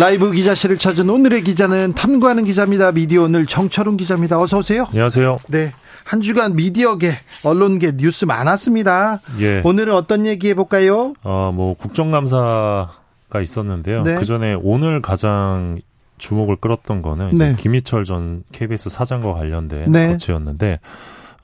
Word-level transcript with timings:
라이브 0.00 0.32
기자실을 0.32 0.78
찾은 0.78 1.10
오늘의 1.10 1.44
기자는 1.44 1.92
탐구하는 1.92 2.44
기자입니다. 2.44 2.90
미디어 2.90 3.24
오늘 3.24 3.44
정철웅 3.44 3.98
기자입니다. 3.98 4.40
어서 4.40 4.56
오세요. 4.56 4.86
안녕하세요. 4.88 5.40
네. 5.48 5.74
한 6.04 6.22
주간 6.22 6.56
미디어계, 6.56 7.12
언론계 7.44 7.98
뉴스 7.98 8.24
많았습니다. 8.24 9.20
예. 9.40 9.60
오늘은 9.62 9.92
어떤 9.92 10.24
얘기 10.24 10.48
해볼까요? 10.48 11.12
어, 11.22 11.52
뭐 11.54 11.74
국정감사가 11.74 13.42
있었는데요. 13.42 14.02
네. 14.02 14.14
그 14.14 14.24
전에 14.24 14.56
오늘 14.62 15.02
가장 15.02 15.78
주목을 16.16 16.56
끌었던 16.56 17.02
거는 17.02 17.32
이제 17.34 17.50
네. 17.50 17.56
김희철 17.56 18.04
전 18.04 18.42
KBS 18.52 18.88
사장과 18.88 19.34
관련된 19.34 19.92
네. 19.92 20.08
거치였는데 20.08 20.80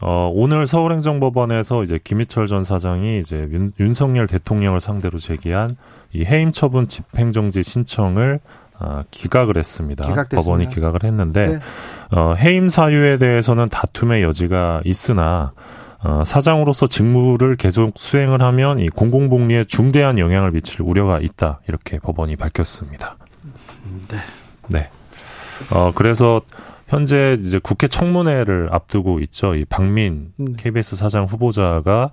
어, 0.00 0.30
오늘 0.34 0.66
서울행정법원에서 0.66 1.82
이제 1.82 1.98
김희철 2.02 2.46
전 2.46 2.64
사장이 2.64 3.18
이제 3.18 3.48
윤, 3.50 3.72
윤석열 3.80 4.26
대통령을 4.26 4.80
상대로 4.80 5.18
제기한 5.18 5.76
이 6.12 6.24
해임 6.24 6.52
처분 6.52 6.86
집행정지 6.88 7.62
신청을 7.62 8.40
아, 8.78 9.04
기각을 9.10 9.56
했습니다. 9.56 10.04
기각됐습니다. 10.06 10.36
법원이 10.36 10.68
기각을 10.68 11.02
했는데 11.02 11.46
네. 11.46 11.60
어, 12.10 12.34
해임 12.34 12.68
사유에 12.68 13.16
대해서는 13.16 13.70
다툼의 13.70 14.22
여지가 14.22 14.82
있으나 14.84 15.52
어, 16.04 16.22
사장으로서 16.26 16.86
직무를 16.86 17.56
계속 17.56 17.92
수행을 17.96 18.42
하면 18.42 18.78
이 18.78 18.90
공공복리에 18.90 19.64
중대한 19.64 20.18
영향을 20.18 20.52
미칠 20.52 20.82
우려가 20.82 21.20
있다 21.20 21.60
이렇게 21.68 21.98
법원이 21.98 22.36
밝혔습니다. 22.36 23.16
네. 24.08 24.16
네. 24.68 24.90
어, 25.72 25.92
그래서 25.94 26.42
현재 26.86 27.36
이제 27.40 27.58
국회 27.58 27.88
청문회를 27.88 28.68
앞두고 28.72 29.20
있죠. 29.20 29.54
이 29.54 29.64
박민 29.64 30.32
음. 30.40 30.54
KBS 30.56 30.96
사장 30.96 31.24
후보자가 31.24 32.10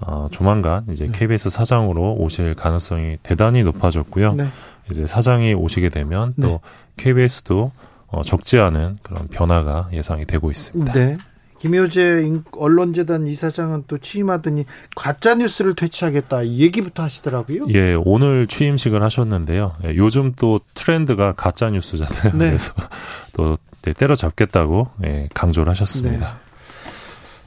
어, 0.00 0.28
조만간 0.30 0.84
이제 0.90 1.06
네. 1.06 1.12
KBS 1.12 1.50
사장으로 1.50 2.14
오실 2.14 2.54
가능성이 2.54 3.16
대단히 3.22 3.62
높아졌고요. 3.62 4.34
네. 4.34 4.48
이제 4.90 5.06
사장이 5.06 5.54
오시게 5.54 5.88
되면 5.90 6.34
네. 6.36 6.46
또 6.46 6.60
KBS도 6.96 7.70
어, 8.08 8.22
적지 8.22 8.58
않은 8.58 8.96
그런 9.02 9.28
변화가 9.28 9.90
예상이 9.92 10.24
되고 10.26 10.50
있습니다. 10.50 10.92
네. 10.92 11.16
김효재 11.58 12.22
인- 12.26 12.42
언론재단 12.52 13.26
이사장은 13.26 13.84
또 13.86 13.98
취임하더니 13.98 14.64
가짜 14.96 15.34
뉴스를 15.34 15.74
퇴치하겠다 15.74 16.42
이 16.44 16.60
얘기부터 16.60 17.02
하시더라고요. 17.02 17.66
예, 17.74 17.94
오늘 18.02 18.46
취임식을 18.46 19.02
하셨는데요. 19.02 19.72
예, 19.84 19.94
요즘 19.96 20.32
또 20.36 20.60
트렌드가 20.72 21.32
가짜 21.32 21.68
뉴스잖아요. 21.68 22.32
네. 22.32 22.46
그래서 22.46 22.72
또 23.36 23.58
네, 23.82 23.92
때려잡겠다고 23.92 24.90
예, 25.04 25.28
강조를 25.34 25.70
하셨습니다. 25.70 26.38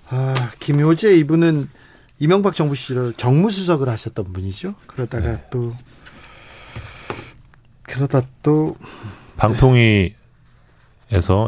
아, 0.09 0.33
김효재 0.59 1.15
이분은 1.17 1.69
이명박 2.19 2.55
정부 2.55 2.75
시절 2.75 3.13
정무수석을 3.13 3.89
하셨던 3.89 4.33
분이죠. 4.33 4.75
그러다가 4.87 5.33
네. 5.33 5.43
또 5.51 5.75
그러다 7.83 8.21
또 8.41 8.77
방통위에서 9.37 10.13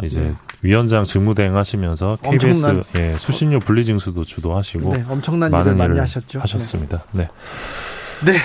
이제 0.03 0.21
네. 0.21 0.33
위원장 0.61 1.03
직무대행 1.03 1.55
하시면서 1.55 2.17
KBS 2.21 2.81
예, 2.95 3.17
수신료 3.17 3.59
분리징수도 3.59 4.23
주도하시고 4.23 4.95
네, 4.95 5.05
엄청난 5.07 5.51
일을 5.51 5.75
많이 5.75 5.97
하셨죠. 5.97 6.39
하셨습니다. 6.39 7.05
네. 7.11 7.29
네. 8.23 8.31
네. 8.33 8.39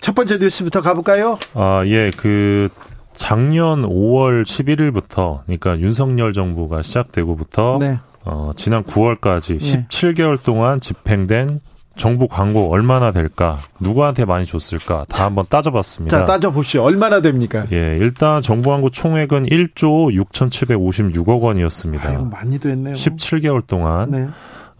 첫 0.00 0.14
번째 0.14 0.38
뉴스부터 0.38 0.82
가볼까요? 0.82 1.38
아, 1.54 1.82
예, 1.86 2.10
그, 2.16 2.68
작년 3.16 3.82
5월 3.82 4.44
11일부터, 4.44 5.40
그러니까 5.44 5.78
윤석열 5.80 6.32
정부가 6.32 6.82
시작되고부터, 6.82 7.78
네. 7.80 7.98
어, 8.24 8.52
지난 8.54 8.84
9월까지 8.84 9.58
네. 9.58 9.88
17개월 9.88 10.42
동안 10.42 10.80
집행된 10.80 11.60
정부 11.96 12.28
광고 12.28 12.70
얼마나 12.70 13.10
될까, 13.10 13.58
누구한테 13.80 14.26
많이 14.26 14.44
줬을까, 14.44 15.06
다 15.08 15.24
한번 15.24 15.46
따져봤습니다. 15.48 16.18
자, 16.18 16.24
따져보시오. 16.26 16.82
얼마나 16.82 17.20
됩니까? 17.20 17.66
예, 17.72 17.96
일단 17.98 18.42
정부 18.42 18.70
광고 18.70 18.90
총액은 18.90 19.46
1조 19.46 20.14
6,756억 20.30 21.40
원이었습니다. 21.40 22.08
아이고, 22.08 22.24
많이도 22.26 22.68
했네요. 22.68 22.94
17개월 22.94 23.66
동안. 23.66 24.10
네. 24.10 24.28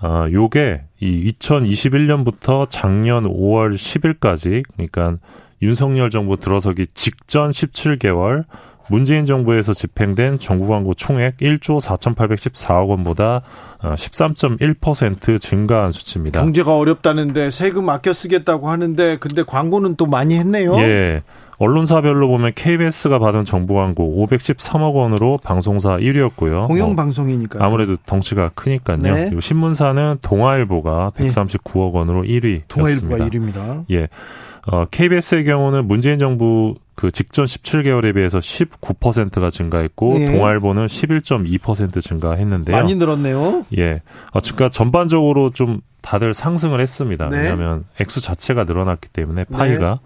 어, 0.02 0.26
요게 0.30 0.82
이 1.00 1.32
2021년부터 1.32 2.66
작년 2.68 3.24
5월 3.24 3.74
10일까지 3.74 4.62
그러니까 4.74 5.16
윤석열 5.62 6.10
정부 6.10 6.36
들어서기 6.36 6.86
직전 6.94 7.50
17개월 7.50 8.44
문재인 8.88 9.26
정부에서 9.26 9.74
집행된 9.74 10.38
정부 10.38 10.68
광고 10.68 10.94
총액 10.94 11.38
1조 11.38 11.80
4,814억 11.80 12.88
원보다 12.88 13.42
어, 13.82 13.94
13.1% 13.94 15.40
증가한 15.40 15.90
수치입니다. 15.90 16.40
경제가 16.40 16.76
어렵다는데 16.76 17.50
세금 17.50 17.88
아껴 17.88 18.12
쓰겠다고 18.12 18.68
하는데 18.70 19.18
근데 19.18 19.42
광고는 19.42 19.96
또 19.96 20.06
많이 20.06 20.36
했네요. 20.36 20.76
예. 20.78 21.22
언론사별로 21.58 22.28
보면 22.28 22.52
KBS가 22.54 23.18
받은 23.18 23.46
정부 23.46 23.74
광고 23.74 24.26
513억 24.26 24.94
원으로 24.94 25.38
방송사 25.42 25.96
1위였고요. 25.96 26.66
공영 26.66 26.88
뭐 26.88 26.96
방송이니까. 26.96 27.64
아무래도 27.64 27.96
덩치가 28.04 28.50
크니까요. 28.54 28.98
네. 28.98 29.24
그리고 29.26 29.40
신문사는 29.40 30.18
동아일보가 30.20 31.12
예. 31.18 31.26
139억 31.26 31.92
원으로 31.92 32.22
1위였습니다. 32.24 32.68
통화일보가 32.68 33.16
1위입니다. 33.24 33.84
예. 33.90 34.08
어, 34.66 34.84
KBS의 34.90 35.44
경우는 35.44 35.86
문재인 35.86 36.18
정부 36.18 36.74
그 36.94 37.10
직전 37.10 37.44
17개월에 37.44 38.14
비해서 38.14 38.38
19%가 38.38 39.50
증가했고 39.50 40.20
예. 40.20 40.32
동아일보는 40.32 40.86
11.2% 40.86 42.02
증가했는데요. 42.02 42.76
많이 42.76 42.94
늘었네요. 42.94 43.66
예. 43.76 44.02
어, 44.32 44.40
그러니까 44.40 44.70
전반적으로 44.70 45.50
좀 45.50 45.80
다들 46.02 46.34
상승을 46.34 46.80
했습니다. 46.80 47.28
네. 47.28 47.42
왜냐하면 47.42 47.84
액수 48.00 48.20
자체가 48.20 48.64
늘어났기 48.64 49.08
때문에 49.10 49.44
파이가 49.44 50.00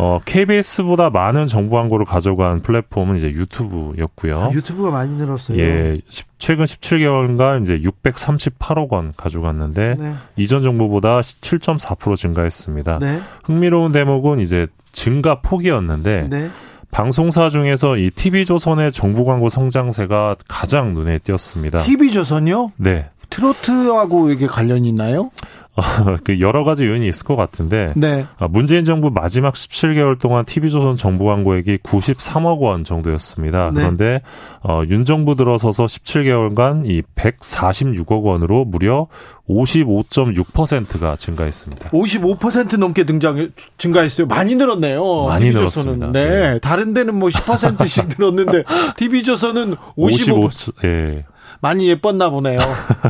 어, 0.00 0.20
KBS보다 0.24 1.10
많은 1.10 1.48
정부 1.48 1.74
광고를 1.74 2.06
가져간 2.06 2.62
플랫폼은 2.62 3.16
이제 3.16 3.26
유튜브였고요. 3.30 4.38
아, 4.40 4.50
유튜브가 4.52 4.90
많이 4.92 5.16
늘었어요. 5.16 5.58
예, 5.58 6.00
십- 6.08 6.28
최근 6.38 6.66
17개월간 6.66 7.62
이제 7.62 7.80
638억 7.80 8.92
원 8.92 9.12
가져갔는데 9.16 9.96
네. 9.98 10.12
이전 10.36 10.62
정부보다 10.62 11.20
7.4% 11.20 12.14
증가했습니다. 12.16 13.00
네. 13.00 13.18
흥미로운 13.42 13.90
대목은 13.90 14.38
이제 14.38 14.68
증가 14.92 15.40
폭이었는데 15.40 16.28
네. 16.30 16.48
방송사 16.92 17.48
중에서 17.50 17.96
이 17.96 18.10
TV조선의 18.10 18.92
정부 18.92 19.24
광고 19.24 19.48
성장세가 19.48 20.36
가장 20.46 20.94
눈에 20.94 21.18
띄었습니다. 21.18 21.80
TV조선요? 21.80 22.68
네. 22.76 23.10
트로트하고 23.30 24.30
이게 24.30 24.46
관련이 24.46 24.88
있나요? 24.88 25.30
그 26.24 26.40
여러 26.40 26.64
가지 26.64 26.84
요인이 26.84 27.06
있을 27.06 27.24
것 27.24 27.36
같은데 27.36 27.92
네. 27.96 28.26
아, 28.38 28.48
문재인 28.48 28.84
정부 28.84 29.10
마지막 29.10 29.54
17개월 29.54 30.18
동안 30.18 30.44
TV조선 30.44 30.96
정부 30.96 31.26
광고액이 31.26 31.78
93억 31.78 32.58
원 32.58 32.84
정도였습니다. 32.84 33.70
네. 33.72 33.80
그런데 33.80 34.22
어, 34.62 34.82
윤 34.88 35.04
정부 35.04 35.36
들어서서 35.36 35.86
17개월간 35.86 36.88
이 36.90 37.02
146억 37.14 38.24
원으로 38.24 38.64
무려 38.64 39.06
55.6%가 39.48 41.16
증가했습니다. 41.16 41.90
55% 41.90 42.76
넘게 42.76 43.04
등장 43.04 43.50
증가했어요. 43.78 44.26
많이 44.26 44.54
늘었네요. 44.56 45.26
많이 45.26 45.46
TV조선은. 45.46 45.98
늘었습니다. 46.00 46.12
네. 46.12 46.52
네. 46.52 46.58
다른 46.58 46.92
데는 46.92 47.14
뭐 47.14 47.28
10%씩 47.28 48.08
늘었는데 48.18 48.64
TV조선은 48.96 49.76
55 49.96 50.40
55 50.40 50.72
예. 50.84 51.24
많이 51.60 51.88
예뻤나 51.88 52.30
보네요. 52.30 52.58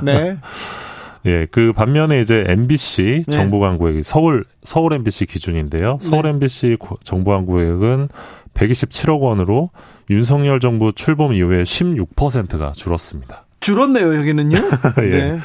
네. 0.02 0.38
예, 1.26 1.46
그 1.50 1.72
반면에 1.72 2.20
이제 2.20 2.44
MBC 2.46 3.24
네. 3.26 3.32
정부 3.36 3.58
광고액이 3.58 4.02
서울 4.02 4.44
서울 4.62 4.92
MBC 4.94 5.26
기준인데요. 5.26 5.98
서울 6.00 6.22
네. 6.22 6.28
MBC 6.30 6.76
고- 6.78 6.96
정부 7.02 7.32
광고액은 7.32 8.08
127억 8.54 9.20
원으로 9.20 9.70
윤석열 10.10 10.60
정부 10.60 10.92
출범 10.92 11.32
이후에 11.34 11.64
16%가 11.64 12.72
줄었습니다. 12.74 13.44
줄었네요, 13.60 14.14
여기는요. 14.16 14.56
예. 15.02 15.10
네. 15.10 15.38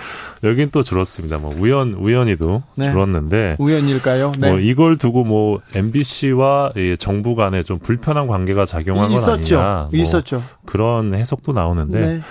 여긴 0.44 0.70
또 0.72 0.84
줄었습니다. 0.84 1.38
뭐 1.40 1.54
우연 1.58 1.94
우연히도 1.94 2.64
네. 2.76 2.92
줄었는데 2.92 3.56
우연일까요? 3.60 4.34
네. 4.38 4.50
뭐 4.52 4.60
이걸 4.60 4.98
두고 4.98 5.24
뭐 5.24 5.60
MBC와 5.76 6.74
정부 7.00 7.36
간에 7.36 7.64
좀 7.64 7.80
불편한 7.80 8.28
관계가 8.28 8.66
작용한 8.66 9.10
건 9.10 9.18
있었죠. 9.18 9.60
아니냐. 9.60 9.88
뭐 9.92 10.00
있었죠. 10.00 10.44
그런 10.66 11.16
해석도 11.16 11.54
나오는데 11.54 12.00
네. 12.00 12.22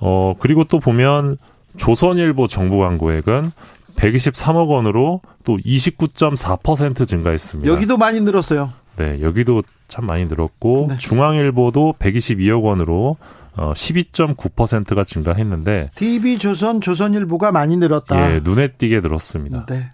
어 0.00 0.34
그리고 0.38 0.64
또 0.64 0.78
보면 0.78 1.38
조선일보 1.76 2.46
정부 2.48 2.78
광고액은 2.78 3.52
123억 3.96 4.68
원으로 4.68 5.20
또 5.44 5.56
29.4% 5.58 7.06
증가했습니다. 7.06 7.70
여기도 7.70 7.96
많이 7.96 8.20
늘었어요. 8.20 8.72
네, 8.96 9.20
여기도 9.22 9.62
참 9.86 10.06
많이 10.06 10.26
늘었고 10.26 10.86
네. 10.90 10.98
중앙일보도 10.98 11.94
122억 11.98 12.62
원으로 12.62 13.16
어 13.56 13.72
12.9%가 13.72 15.04
증가했는데 15.04 15.90
TV조선, 15.94 16.80
조선일보가 16.80 17.50
많이 17.50 17.76
늘었다. 17.76 18.34
예, 18.34 18.40
눈에 18.40 18.68
띄게 18.72 19.00
늘었습니다. 19.00 19.66
네. 19.66 19.90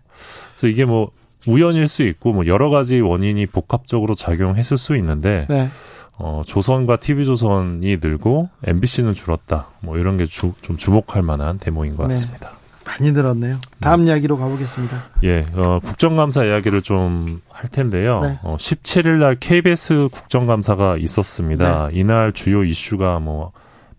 그래서 0.57 0.69
이게 0.69 0.85
뭐 0.85 1.11
우연일 1.47 1.89
수 1.89 2.03
있고 2.03 2.33
뭐 2.33 2.47
여러 2.47 2.71
가지 2.71 3.01
원인이 3.01 3.47
복합적으로 3.47 4.15
작용했을 4.15 4.79
수 4.79 4.97
있는데 4.97 5.47
네. 5.49 5.71
어, 6.17 6.43
조선과 6.47 6.97
TV조선이 6.97 7.99
늘고 8.01 8.49
MBC는 8.65 9.13
줄었다. 9.13 9.69
뭐 9.81 9.99
이런 9.99 10.17
게 10.17 10.27
좀 10.27 10.77
주목할 10.77 11.23
만한 11.23 11.59
대목인 11.59 11.97
것 11.97 12.05
네. 12.05 12.15
같습니다. 12.15 12.51
네. 12.51 12.55
많이 12.87 13.13
늘었네요. 13.13 13.57
다음 13.81 14.05
네. 14.05 14.11
이야기로 14.11 14.37
가보겠습니다. 14.37 14.97
예, 15.25 15.45
어, 15.55 15.81
국정감사 15.83 16.45
이야기를 16.45 16.83
좀 16.83 17.41
할 17.49 17.71
텐데요. 17.71 18.21
네. 18.21 18.39
어, 18.43 18.57
17일 18.59 19.19
날 19.21 19.37
KBS 19.41 20.09
국정감사가 20.13 20.99
있었습니다. 20.99 21.89
네. 21.89 21.99
이날 21.99 22.33
주요 22.33 22.63
이슈가 22.65 23.21
뭐 23.21 23.53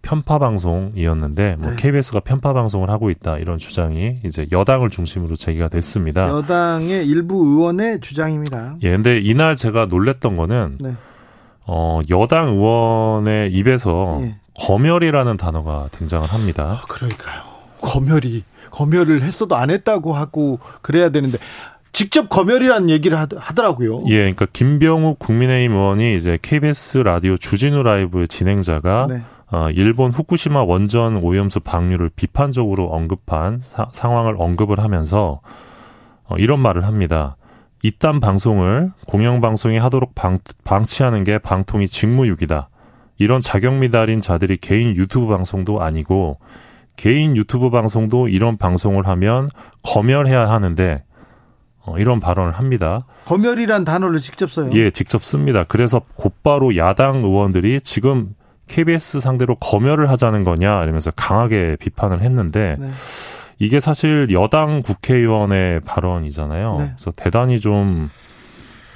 편파 0.03 0.37
방송이었는데 0.37 1.55
뭐 1.57 1.71
네. 1.71 1.75
KBS가 1.77 2.19
편파 2.19 2.53
방송을 2.53 2.89
하고 2.91 3.09
있다 3.09 3.37
이런 3.39 3.57
주장이 3.57 4.19
이제 4.23 4.45
여당을 4.51 4.89
중심으로 4.91 5.35
제기가 5.35 5.67
됐습니다. 5.69 6.27
여당의 6.29 7.07
일부 7.07 7.43
의원의 7.43 8.01
주장입니다. 8.01 8.75
예, 8.83 8.91
근데 8.91 9.19
이날 9.19 9.55
제가 9.55 9.87
놀랬던 9.87 10.37
거는 10.37 10.77
네. 10.79 10.93
어, 11.67 12.01
여당 12.09 12.49
의원의 12.49 13.51
입에서 13.53 14.19
예. 14.21 14.35
검열이라는 14.59 15.37
단어가 15.37 15.87
등장을 15.91 16.25
합니다. 16.27 16.79
아, 16.81 16.85
그러니까요. 16.87 17.41
검열이 17.81 18.43
검열을 18.71 19.21
했어도 19.23 19.55
안 19.55 19.69
했다고 19.69 20.13
하고 20.13 20.59
그래야 20.81 21.09
되는데 21.09 21.37
직접 21.93 22.27
검열이라는 22.27 22.89
얘기를 22.89 23.17
하더라고요. 23.17 24.03
예, 24.07 24.17
그러니까 24.17 24.47
김병욱 24.51 25.17
국민의힘 25.17 25.73
의원이 25.73 26.15
이제 26.15 26.37
KBS 26.41 26.99
라디오 26.99 27.37
주진우 27.37 27.83
라이브 27.83 28.27
진행자가 28.27 29.07
네. 29.09 29.21
어, 29.51 29.69
일본 29.69 30.11
후쿠시마 30.11 30.63
원전 30.63 31.17
오염수 31.17 31.61
방류를 31.61 32.09
비판적으로 32.13 32.87
언급한 32.87 33.59
사, 33.61 33.87
상황을 33.93 34.35
언급을 34.37 34.79
하면서 34.81 35.39
어, 36.25 36.35
이런 36.37 36.59
말을 36.59 36.85
합니다. 36.85 37.37
이딴 37.85 38.19
방송을 38.19 38.91
공영방송이 39.05 39.77
하도록 39.77 40.15
방, 40.15 40.39
방치하는 40.63 41.23
게 41.23 41.37
방통위 41.37 41.87
직무유기다. 41.87 42.69
이런 43.19 43.41
자격 43.41 43.75
미달인 43.75 44.21
자들이 44.21 44.57
개인 44.57 44.95
유튜브 44.95 45.27
방송도 45.27 45.83
아니고 45.83 46.39
개인 46.95 47.37
유튜브 47.37 47.69
방송도 47.69 48.27
이런 48.27 48.57
방송을 48.57 49.05
하면 49.07 49.49
검열해야 49.83 50.49
하는데 50.49 51.03
어, 51.81 51.99
이런 51.99 52.19
발언을 52.19 52.53
합니다. 52.53 53.05
검열이란 53.25 53.85
단어를 53.85 54.19
직접 54.19 54.51
써요? 54.51 54.71
예, 54.73 54.89
직접 54.89 55.23
씁니다. 55.23 55.63
그래서 55.63 56.01
곧바로 56.15 56.75
야당 56.77 57.17
의원들이 57.17 57.81
지금 57.81 58.33
KBS 58.65 59.19
상대로 59.19 59.53
검열을 59.57 60.09
하자는 60.09 60.43
거냐 60.43 60.81
이러면서 60.81 61.11
강하게 61.11 61.77
비판을 61.79 62.21
했는데 62.21 62.77
네. 62.79 62.87
이게 63.59 63.79
사실 63.79 64.27
여당 64.31 64.81
국회의원의 64.81 65.81
발언이잖아요. 65.81 66.77
네. 66.79 66.85
그래서 66.95 67.11
대단히 67.11 67.59
좀, 67.59 68.09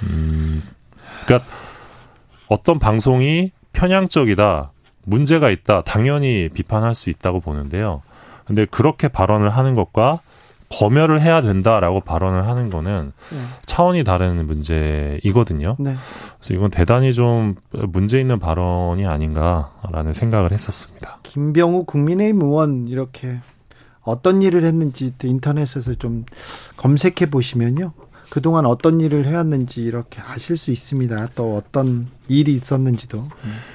음, 0.02 0.62
그니까 1.26 1.44
어떤 2.48 2.78
방송이 2.78 3.52
편향적이다, 3.72 4.72
문제가 5.04 5.50
있다, 5.50 5.82
당연히 5.82 6.48
비판할 6.52 6.94
수 6.94 7.10
있다고 7.10 7.40
보는데요. 7.40 8.02
근데 8.44 8.64
그렇게 8.64 9.08
발언을 9.08 9.48
하는 9.50 9.74
것과 9.74 10.20
검열을 10.70 11.20
해야 11.20 11.40
된다라고 11.40 12.00
발언을 12.00 12.46
하는 12.46 12.70
거는 12.70 13.12
네. 13.30 13.38
차원이 13.66 14.04
다른 14.04 14.46
문제이거든요. 14.46 15.76
네. 15.78 15.94
그래서 16.38 16.54
이건 16.54 16.70
대단히 16.70 17.12
좀 17.12 17.56
문제 17.88 18.20
있는 18.20 18.38
발언이 18.38 19.06
아닌가라는 19.06 20.12
생각을 20.12 20.52
했었습니다. 20.52 21.18
김병우 21.24 21.84
국민의힘 21.84 22.42
의원 22.42 22.88
이렇게 22.88 23.40
어떤 24.02 24.42
일을 24.42 24.64
했는지 24.64 25.12
인터넷에서 25.22 25.94
좀 25.94 26.24
검색해 26.76 27.30
보시면요. 27.30 27.92
그동안 28.30 28.64
어떤 28.64 29.00
일을 29.00 29.26
해왔는지 29.26 29.82
이렇게 29.82 30.20
아실 30.20 30.56
수 30.56 30.70
있습니다. 30.70 31.28
또 31.34 31.56
어떤 31.56 32.06
일이 32.28 32.54
있었는지도. 32.54 33.28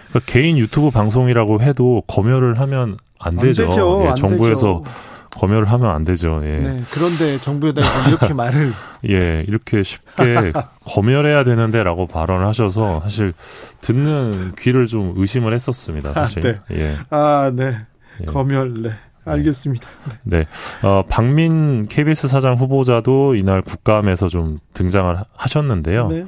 그러니까 0.10 0.32
개인 0.32 0.58
유튜브 0.58 0.92
방송이라고 0.92 1.62
해도 1.62 2.04
검열을 2.08 2.60
하면 2.62 2.98
안 3.20 3.36
되죠. 3.36 3.64
안 3.64 3.70
되죠. 3.70 4.02
예, 4.04 4.08
안 4.10 4.16
정부에서 4.16 4.84
되죠. 4.84 4.84
검열을 5.32 5.66
하면 5.70 5.90
안 5.90 6.06
되죠. 6.06 6.42
예. 6.44 6.58
네, 6.58 6.78
그런데 6.92 7.38
정부에다 7.42 7.82
이렇게 8.08 8.32
말을 8.34 8.72
예 9.10 9.44
이렇게 9.48 9.84
쉽게 9.84 10.54
검열해야 10.86 11.44
되는데라고 11.44 12.08
발언을 12.08 12.48
하셔서 12.48 13.02
사실 13.02 13.34
듣는 13.82 14.54
귀를 14.58 14.88
좀 14.88 15.14
의심을 15.18 15.54
했었습니다. 15.54 16.14
사실. 16.14 16.48
아, 16.48 16.74
네. 16.74 16.80
예. 16.80 16.98
아 17.10 17.52
네. 17.54 17.78
예. 18.22 18.26
검열 18.26 18.74
네. 18.82 18.92
네. 19.26 19.32
알겠습니다. 19.32 19.88
네. 20.24 20.46
어, 20.82 21.04
박민 21.08 21.86
KBS 21.88 22.28
사장 22.28 22.56
후보자도 22.56 23.36
이날 23.36 23.62
국감에서 23.62 24.28
좀 24.28 24.60
등장을 24.74 25.16
하셨는데요. 25.36 26.08
네. 26.08 26.26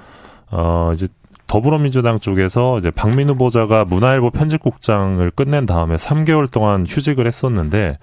어, 0.51 0.91
이제 0.93 1.07
더불어민주당 1.47 2.19
쪽에서 2.19 2.77
이제 2.77 2.91
박민 2.91 3.29
후보자가 3.29 3.85
문화일보 3.85 4.31
편집국장을 4.31 5.29
끝낸 5.31 5.65
다음에 5.65 5.95
3개월 5.95 6.51
동안 6.51 6.85
휴직을 6.87 7.25
했었는데 7.25 7.99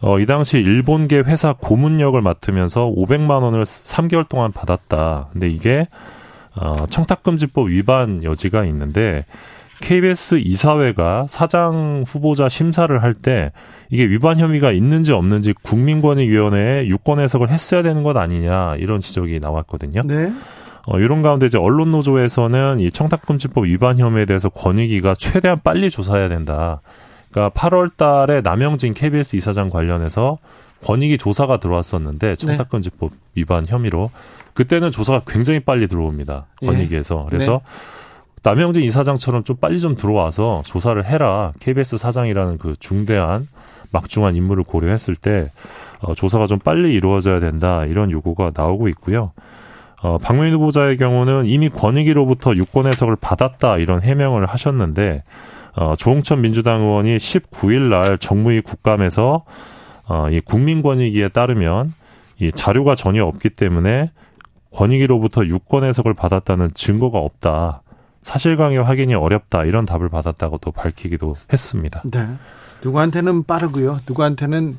어, 0.00 0.18
이 0.20 0.26
당시 0.26 0.58
일본계 0.58 1.20
회사 1.20 1.54
고문역을 1.54 2.20
맡으면서 2.20 2.86
500만 2.86 3.42
원을 3.42 3.62
3개월 3.64 4.28
동안 4.28 4.52
받았다. 4.52 5.28
근데 5.32 5.48
이게 5.48 5.88
어, 6.54 6.84
청탁금지법 6.88 7.68
위반 7.68 8.22
여지가 8.22 8.64
있는데 8.66 9.24
KBS 9.80 10.36
이사회가 10.38 11.26
사장 11.28 12.04
후보자 12.06 12.48
심사를 12.48 13.02
할 13.02 13.14
때 13.14 13.50
이게 13.94 14.08
위반 14.08 14.40
혐의가 14.40 14.72
있는지 14.72 15.12
없는지 15.12 15.52
국민권익위원회에 15.52 16.88
유권 16.88 17.20
해석을 17.20 17.48
했어야 17.48 17.84
되는 17.84 18.02
것 18.02 18.16
아니냐 18.16 18.74
이런 18.80 18.98
지적이 18.98 19.38
나왔거든요. 19.38 20.02
네. 20.04 20.32
어, 20.88 20.98
이런 20.98 21.22
가운데 21.22 21.46
이제 21.46 21.58
언론 21.58 21.92
노조에서는 21.92 22.80
이 22.80 22.90
청탁금지법 22.90 23.66
위반 23.66 24.00
혐의에 24.00 24.24
대해서 24.24 24.48
권익위가 24.48 25.14
최대한 25.14 25.60
빨리 25.62 25.90
조사해야 25.90 26.28
된다. 26.28 26.80
그러니까 27.30 27.56
8월 27.56 27.96
달에 27.96 28.40
남영진 28.40 28.94
KBS 28.94 29.36
이사장 29.36 29.70
관련해서 29.70 30.38
권익위 30.82 31.16
조사가 31.16 31.58
들어왔었는데 31.58 32.34
청탁금지법 32.34 33.10
네. 33.12 33.16
위반 33.36 33.64
혐의로 33.64 34.10
그때는 34.54 34.90
조사가 34.90 35.22
굉장히 35.24 35.60
빨리 35.60 35.86
들어옵니다. 35.86 36.46
예. 36.62 36.66
권익위에서. 36.66 37.26
그래서 37.30 37.60
네. 37.64 38.03
남영진 38.44 38.82
이사장처럼 38.82 39.42
좀 39.44 39.56
빨리 39.56 39.80
좀 39.80 39.96
들어와서 39.96 40.62
조사를 40.66 41.02
해라. 41.02 41.54
KBS 41.60 41.96
사장이라는 41.96 42.58
그 42.58 42.74
중대한 42.78 43.48
막중한 43.90 44.36
임무를 44.36 44.64
고려했을 44.64 45.16
때 45.16 45.50
어, 46.00 46.14
조사가 46.14 46.46
좀 46.46 46.58
빨리 46.58 46.92
이루어져야 46.92 47.40
된다. 47.40 47.86
이런 47.86 48.10
요구가 48.10 48.52
나오고 48.54 48.88
있고요. 48.88 49.32
어, 50.02 50.18
박민 50.18 50.52
후보자의 50.52 50.98
경우는 50.98 51.46
이미 51.46 51.70
권익위로부터 51.70 52.54
유권 52.54 52.86
해석을 52.86 53.16
받았다 53.16 53.78
이런 53.78 54.02
해명을 54.02 54.44
하셨는데 54.44 55.22
어, 55.76 55.94
조홍천 55.96 56.42
민주당 56.42 56.82
의원이 56.82 57.16
19일 57.16 57.88
날 57.88 58.18
정무위 58.18 58.60
국감에서 58.60 59.44
어, 60.06 60.28
이 60.30 60.40
국민권익위에 60.40 61.28
따르면 61.28 61.94
이 62.40 62.52
자료가 62.52 62.94
전혀 62.94 63.24
없기 63.24 63.48
때문에 63.50 64.10
권익위로부터 64.74 65.46
유권 65.46 65.84
해석을 65.84 66.12
받았다는 66.12 66.72
증거가 66.74 67.20
없다. 67.20 67.83
사실관계 68.24 68.78
확인이 68.78 69.14
어렵다 69.14 69.64
이런 69.64 69.86
답을 69.86 70.08
받았다고 70.08 70.58
또 70.58 70.72
밝히기도 70.72 71.36
했습니다. 71.52 72.02
네. 72.10 72.26
누구한테는 72.82 73.44
빠르고요. 73.44 74.00
누구한테는 74.08 74.76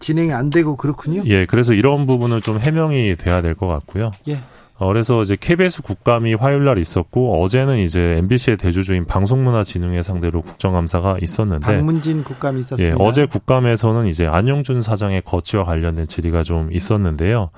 진행이 0.00 0.32
안 0.32 0.50
되고 0.50 0.76
그렇군요. 0.76 1.22
예, 1.26 1.46
그래서 1.46 1.72
이런 1.74 2.06
부분은 2.06 2.40
좀 2.42 2.58
해명이 2.60 3.16
돼야 3.16 3.42
될 3.42 3.54
것 3.54 3.66
같고요. 3.66 4.12
예. 4.28 4.40
어, 4.76 4.88
그래서 4.88 5.22
이제 5.22 5.36
KBS 5.38 5.82
국감이 5.82 6.34
화요일 6.34 6.64
날 6.64 6.78
있었고 6.78 7.40
어제는 7.42 7.78
이제 7.78 8.16
MBC의 8.18 8.56
대주주인 8.56 9.04
방송문화진흥회 9.04 10.02
상대로 10.02 10.42
국정감사가 10.42 11.18
있었는데 11.22 11.64
방문진 11.64 12.24
국감이 12.24 12.60
있었습니다. 12.60 12.96
예, 12.96 12.96
어제 12.98 13.24
국감에서는 13.24 14.08
이제 14.08 14.26
안영준 14.26 14.80
사장의 14.80 15.22
거취와 15.22 15.64
관련된 15.64 16.08
질의가 16.08 16.42
좀 16.42 16.72
있었는데요. 16.72 17.50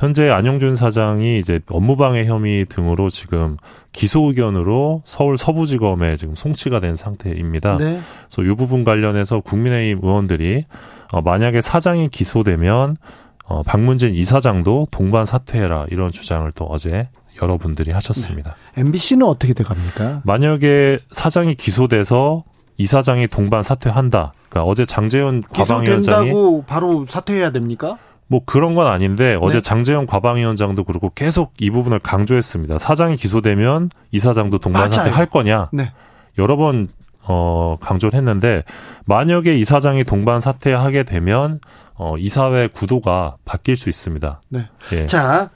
현재 0.00 0.28
안영준 0.28 0.74
사장이 0.74 1.38
이제 1.38 1.60
업무방해 1.68 2.24
혐의 2.24 2.64
등으로 2.64 3.08
지금 3.08 3.56
기소 3.92 4.26
의견으로 4.26 5.02
서울 5.04 5.38
서부지검에 5.38 6.16
지금 6.16 6.34
송치가 6.34 6.80
된 6.80 6.96
상태입니다. 6.96 7.76
네. 7.76 8.00
그래서 8.28 8.42
이 8.42 8.56
부분 8.56 8.82
관련해서 8.82 9.38
국민의힘 9.38 10.00
의원들이 10.02 10.64
어, 11.12 11.20
만약에 11.22 11.60
사장이 11.60 12.08
기소되면 12.08 12.96
어, 13.46 13.62
박문진 13.62 14.14
이사장도 14.14 14.88
동반 14.90 15.24
사퇴해라 15.24 15.86
이런 15.90 16.10
주장을 16.12 16.50
또 16.52 16.64
어제 16.64 17.08
여러분들이 17.42 17.90
하셨습니다. 17.90 18.56
네. 18.74 18.80
MBC는 18.82 19.26
어떻게 19.26 19.52
돼 19.54 19.64
갑니까? 19.64 20.22
만약에 20.24 20.98
사장이 21.12 21.54
기소돼서 21.56 22.44
이사장이 22.76 23.26
동반 23.28 23.62
사퇴한다. 23.62 24.32
그러니까 24.48 24.68
어제 24.70 24.84
장재현 24.84 25.42
과방위원장이 25.42 26.26
기소된다고 26.28 26.64
바로 26.66 27.04
사퇴해야 27.08 27.50
됩니까? 27.50 27.98
뭐 28.26 28.40
그런 28.44 28.74
건 28.74 28.86
아닌데 28.86 29.36
어제 29.40 29.58
네. 29.58 29.60
장재영 29.62 30.06
과방위원장도 30.06 30.84
그렇고 30.84 31.10
계속 31.14 31.52
이 31.60 31.70
부분을 31.70 31.98
강조했습니다. 31.98 32.78
사장이 32.78 33.16
기소되면 33.16 33.90
이사장도 34.12 34.58
동반 34.58 34.90
사퇴 34.90 35.10
맞아요. 35.10 35.18
할 35.18 35.26
거냐 35.26 35.68
네. 35.72 35.92
여러 36.38 36.56
번 36.56 36.88
어, 37.26 37.76
강조를 37.80 38.16
했는데 38.16 38.64
만약에 39.06 39.54
이사장이 39.54 40.04
동반 40.04 40.40
사퇴하게 40.40 41.04
되면 41.04 41.60
어, 41.94 42.16
이사회 42.18 42.68
구도가 42.68 43.36
바뀔 43.44 43.76
수 43.76 43.88
있습니다. 43.88 44.40
네. 44.48 44.68
예. 44.92 45.06
자, 45.06 45.48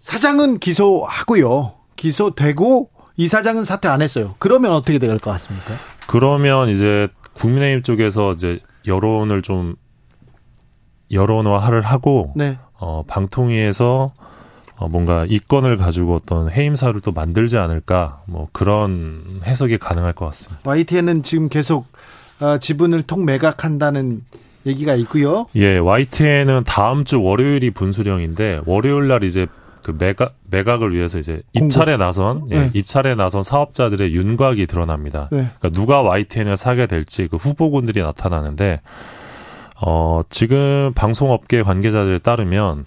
사장은 0.00 0.58
기소하고요. 0.58 1.72
기소되고 1.96 2.90
이사장은 3.16 3.64
사퇴 3.64 3.88
안 3.88 4.02
했어요. 4.02 4.34
그러면 4.38 4.72
어떻게 4.72 4.98
될 4.98 5.18
것 5.18 5.30
같습니까? 5.32 5.74
그러면 6.06 6.68
이제 6.68 7.08
국민의힘 7.34 7.82
쪽에서 7.82 8.32
이제 8.32 8.60
여론을 8.86 9.42
좀 9.42 9.74
여론화를 11.10 11.80
하고 11.82 12.32
네. 12.36 12.58
어, 12.74 13.02
방통위에서 13.06 14.12
어, 14.76 14.88
뭔가 14.88 15.24
이건을 15.28 15.76
가지고 15.76 16.16
어떤 16.16 16.50
해임사를 16.50 17.00
또 17.00 17.12
만들지 17.12 17.56
않을까 17.56 18.22
뭐 18.26 18.48
그런 18.52 19.40
해석이 19.44 19.78
가능할 19.78 20.12
것 20.12 20.26
같습니다. 20.26 20.60
YTN은 20.68 21.22
지금 21.22 21.48
계속 21.48 21.86
어, 22.40 22.58
지분을 22.58 23.02
통 23.02 23.24
매각한다는 23.24 24.22
얘기가 24.66 24.94
있고요. 24.96 25.46
예, 25.54 25.78
YTN은 25.78 26.64
다음 26.64 27.04
주 27.04 27.22
월요일이 27.22 27.70
분수령인데 27.70 28.62
월요일 28.66 29.08
날 29.08 29.22
이제 29.24 29.46
그 29.82 29.94
매각 29.96 30.34
매각을 30.50 30.92
위해서 30.92 31.18
이제. 31.18 31.40
입찰에 31.52 31.96
나선 31.96 32.48
예, 32.50 32.58
네. 32.58 32.70
입찰에 32.74 33.14
나선 33.14 33.42
사업자들의 33.42 34.12
윤곽이 34.12 34.66
드러납니다. 34.66 35.28
네. 35.30 35.48
그러니까 35.58 35.70
누가 35.70 36.02
YTN을 36.02 36.56
사게 36.56 36.86
될지 36.86 37.28
그 37.28 37.36
후보군들이 37.36 38.02
나타나는데 38.02 38.80
어 39.80 40.22
지금 40.28 40.92
방송업계 40.94 41.62
관계자들에 41.62 42.18
따르면 42.18 42.84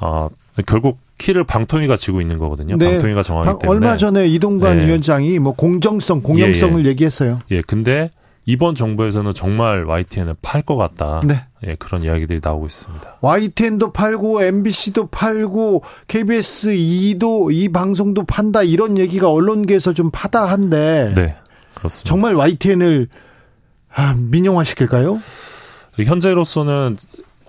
어 0.00 0.28
결국 0.66 0.98
키를 1.18 1.44
방통위가 1.44 1.96
쥐고 1.96 2.20
있는 2.20 2.38
거거든요. 2.38 2.76
네. 2.76 2.90
방통위가 2.92 3.22
정하기 3.22 3.46
방- 3.46 3.58
때문에 3.60 3.76
얼마 3.78 3.96
전에 3.96 4.26
이동관 4.28 4.78
네. 4.78 4.86
위원장이 4.86 5.38
뭐 5.38 5.52
공정성, 5.52 6.22
공영성을 6.22 6.84
얘기했어요. 6.86 7.40
예, 7.50 7.62
근데 7.62 8.10
이번 8.46 8.74
정부에서는 8.74 9.32
정말 9.32 9.84
YTN을 9.86 10.34
팔 10.42 10.60
것 10.62 10.76
같다. 10.76 11.20
네. 11.24 11.44
예, 11.66 11.76
그런 11.76 12.04
이야기들이 12.04 12.40
나오고 12.42 12.66
있습니다. 12.66 13.18
YTN도 13.22 13.92
팔고 13.92 14.42
MBC도 14.42 15.06
팔고 15.06 15.82
KBS 16.08 16.68
2도 16.74 17.54
이 17.54 17.70
방송도 17.70 18.24
판다 18.24 18.62
이런 18.62 18.98
얘기가 18.98 19.30
언론계에서 19.30 19.94
좀 19.94 20.10
파다한데 20.10 21.14
네, 21.16 21.36
그렇습니다. 21.74 22.06
정말 22.08 22.34
YTN을 22.34 23.08
아, 23.94 24.14
민영화 24.18 24.64
시킬까요? 24.64 25.20
현재로서는 26.04 26.96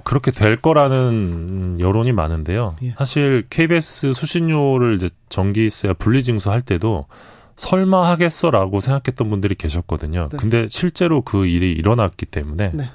그렇게 0.05 0.31
될 0.31 0.55
거라는 0.61 1.79
여론이 1.79 2.13
많은데요. 2.13 2.77
예. 2.83 2.95
사실 2.97 3.45
KBS 3.49 4.13
수신료를 4.13 4.95
이제 4.95 5.09
전기세 5.27 5.91
분리징수 5.93 6.51
할 6.51 6.61
때도 6.61 7.07
설마 7.57 8.07
하겠어라고 8.09 8.79
생각했던 8.79 9.29
분들이 9.29 9.55
계셨거든요. 9.55 10.29
네. 10.31 10.37
근데 10.37 10.67
실제로 10.69 11.21
그 11.21 11.45
일이 11.45 11.71
일어났기 11.73 12.27
때문에 12.27 12.71
네. 12.73 12.89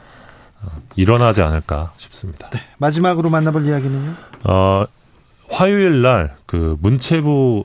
어, 0.63 0.69
일어나지 0.97 1.43
않을까 1.43 1.93
싶습니다. 1.97 2.49
마지막으로 2.79 3.29
만나볼 3.29 3.67
이야기는요. 3.67 4.15
어, 4.45 4.87
화요일 5.49 6.03
날 6.03 6.41
그 6.51 6.77
문체부 6.81 7.65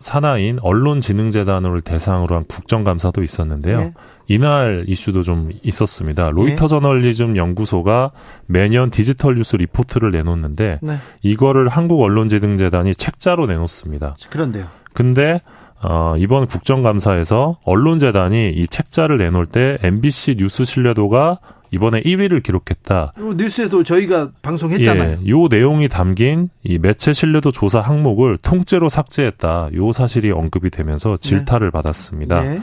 산하인 0.00 0.58
언론진흥재단을 0.62 1.80
대상으로 1.80 2.36
한 2.36 2.44
국정감사도 2.44 3.22
있었는데요. 3.22 3.80
예. 3.80 3.94
이날 4.28 4.84
이슈도 4.86 5.22
좀 5.22 5.50
있었습니다. 5.62 6.30
로이터 6.30 6.66
저널리즘 6.68 7.36
연구소가 7.36 8.12
매년 8.46 8.90
디지털 8.90 9.34
뉴스 9.34 9.56
리포트를 9.56 10.10
내놓는데 10.10 10.78
네. 10.82 10.96
이거를 11.22 11.68
한국언론진흥재단이 11.68 12.94
책자로 12.94 13.46
내놓습니다. 13.46 14.16
그런데요. 14.30 14.66
근데 14.92 15.40
어, 15.82 16.14
이번 16.18 16.46
국정감사에서 16.46 17.58
언론재단이 17.64 18.50
이 18.50 18.66
책자를 18.66 19.16
내놓을 19.16 19.46
때 19.46 19.78
MBC 19.82 20.36
뉴스 20.38 20.64
신뢰도가 20.64 21.38
이번에 21.70 22.02
1위를 22.02 22.42
기록했다. 22.42 23.12
요 23.18 23.32
뉴스에도 23.34 23.82
저희가 23.82 24.30
방송했잖아요. 24.42 25.18
예, 25.24 25.28
요 25.28 25.48
내용이 25.48 25.88
담긴 25.88 26.48
이 26.62 26.78
매체 26.78 27.12
신뢰도 27.12 27.52
조사 27.52 27.80
항목을 27.80 28.38
통째로 28.38 28.88
삭제했다. 28.88 29.70
요 29.74 29.92
사실이 29.92 30.30
언급이 30.30 30.70
되면서 30.70 31.16
질타를 31.16 31.70
받았습니다. 31.70 32.42
네. 32.42 32.60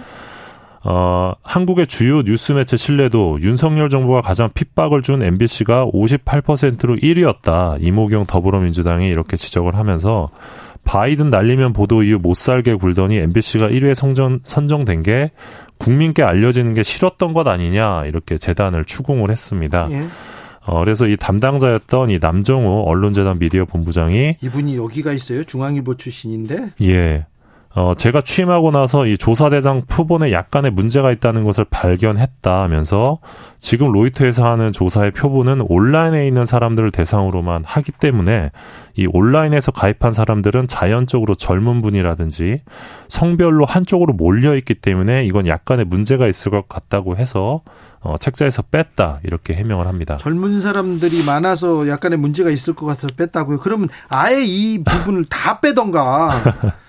어, 0.87 1.33
한국의 1.41 1.87
주요 1.87 2.21
뉴스 2.21 2.51
매체 2.51 2.77
신뢰도 2.77 3.39
윤석열 3.41 3.89
정부가 3.89 4.21
가장 4.21 4.51
핍박을 4.53 5.01
준 5.01 5.23
MBC가 5.23 5.87
58%로 5.87 6.95
1위였다. 6.97 7.77
이모경 7.79 8.27
더불어민주당이 8.27 9.07
이렇게 9.07 9.35
지적을 9.35 9.75
하면서 9.75 10.29
바이든 10.83 11.31
날리면 11.31 11.73
보도 11.73 12.03
이후 12.03 12.19
못 12.21 12.37
살게 12.37 12.75
굴더니 12.75 13.17
MBC가 13.17 13.67
1위에 13.69 13.95
성전, 13.95 14.39
선정된 14.43 15.01
게 15.01 15.31
국민께 15.77 16.23
알려지는 16.23 16.73
게 16.73 16.83
싫었던 16.83 17.33
것 17.33 17.47
아니냐 17.47 18.05
이렇게 18.05 18.37
재단을 18.37 18.85
추궁을 18.85 19.31
했습니다. 19.31 19.87
예. 19.91 20.07
어, 20.65 20.79
그래서 20.79 21.07
이 21.07 21.15
담당자였던 21.15 22.09
이 22.09 22.19
남정호 22.19 22.85
언론재단 22.87 23.37
미디어 23.39 23.65
본부장이 23.65 24.37
이분이 24.41 24.77
여기가 24.77 25.13
있어요. 25.13 25.43
중앙일보 25.43 25.95
출신인데. 25.95 26.71
예. 26.83 27.25
어, 27.75 27.93
제가 27.93 28.21
취임하고 28.21 28.71
나서 28.71 29.05
이 29.05 29.17
조사 29.17 29.49
대상 29.49 29.81
표본에 29.85 30.31
약간의 30.31 30.71
문제가 30.71 31.11
있다는 31.11 31.43
것을 31.43 31.65
발견했다 31.69 32.61
하면서 32.61 33.19
지금 33.59 33.91
로이터에서 33.91 34.49
하는 34.49 34.71
조사의 34.71 35.11
표본은 35.11 35.59
온라인에 35.67 36.25
있는 36.25 36.45
사람들을 36.45 36.91
대상으로만 36.91 37.63
하기 37.65 37.91
때문에 37.91 38.51
이 38.95 39.07
온라인에서 39.11 39.73
가입한 39.73 40.13
사람들은 40.13 40.69
자연적으로 40.69 41.35
젊은 41.35 41.81
분이라든지 41.81 42.61
성별로 43.09 43.65
한쪽으로 43.65 44.13
몰려 44.13 44.55
있기 44.55 44.75
때문에 44.75 45.25
이건 45.25 45.45
약간의 45.45 45.83
문제가 45.83 46.27
있을 46.27 46.51
것 46.51 46.69
같다고 46.69 47.17
해서 47.17 47.59
어, 47.99 48.15
책자에서 48.17 48.61
뺐다 48.71 49.19
이렇게 49.23 49.53
해명을 49.53 49.85
합니다. 49.85 50.15
젊은 50.15 50.61
사람들이 50.61 51.25
많아서 51.25 51.89
약간의 51.89 52.19
문제가 52.19 52.51
있을 52.51 52.73
것 52.73 52.85
같아서 52.85 53.09
뺐다고요. 53.17 53.59
그러면 53.59 53.89
아예 54.07 54.45
이 54.45 54.81
부분을 54.81 55.25
다 55.25 55.59
빼던가. 55.59 56.31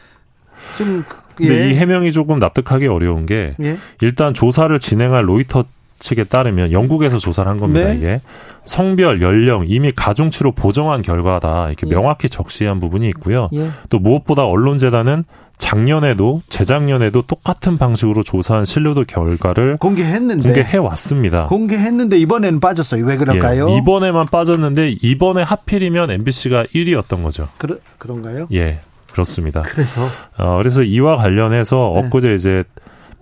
좀 0.79 1.05
근데 1.35 1.67
예. 1.67 1.71
이 1.71 1.75
해명이 1.75 2.13
조금 2.13 2.39
납득하기 2.39 2.87
어려운 2.87 3.27
게 3.27 3.55
예. 3.63 3.77
일단 4.01 4.35
조사를 4.35 4.77
진행할 4.79 5.29
로이터 5.29 5.65
측에 5.99 6.25
따르면 6.25 6.73
영국에서 6.73 7.19
조사를 7.19 7.51
한 7.51 7.59
겁니다. 7.59 7.89
네. 7.89 7.97
이게 7.97 8.21
성별, 8.65 9.23
연령 9.23 9.65
이미 9.67 9.93
가중치로 9.93 10.53
보정한 10.53 11.01
결과다 11.03 11.69
이렇게 11.69 11.87
예. 11.87 11.91
명확히 11.91 12.29
적시한 12.29 12.81
부분이 12.81 13.09
있고요. 13.11 13.49
예. 13.55 13.71
또 13.89 13.99
무엇보다 13.99 14.45
언론재단은 14.45 15.25
작년에도 15.59 16.43
재작년에도 16.51 17.23
똑같은 17.23 17.79
방식으로 17.79 18.23
조사한 18.23 18.67
신뢰도 18.67 19.05
결과를 19.05 19.79
공개했는데 19.79 20.43
공개해 20.43 20.77
왔습니다. 20.77 21.47
공개했는데 21.47 22.19
이번에는 22.19 22.61
빠졌어요. 22.61 23.05
왜 23.07 23.17
그럴까요? 23.17 23.71
예, 23.71 23.77
이번에만 23.79 24.27
빠졌는데 24.27 24.97
이번에 25.01 25.43
하필이면 25.43 26.11
MBC가 26.11 26.65
1위였던 26.65 27.23
거죠. 27.23 27.49
그러, 27.57 27.77
그런가요? 27.97 28.49
예, 28.53 28.81
그렇습니다. 29.17 29.63
그래서 29.63 30.07
어, 30.37 30.59
그래서 30.59 30.83
이와 30.83 31.17
관련해서 31.17 31.93
네. 31.95 32.07
엊그제 32.07 32.35
이제 32.35 32.65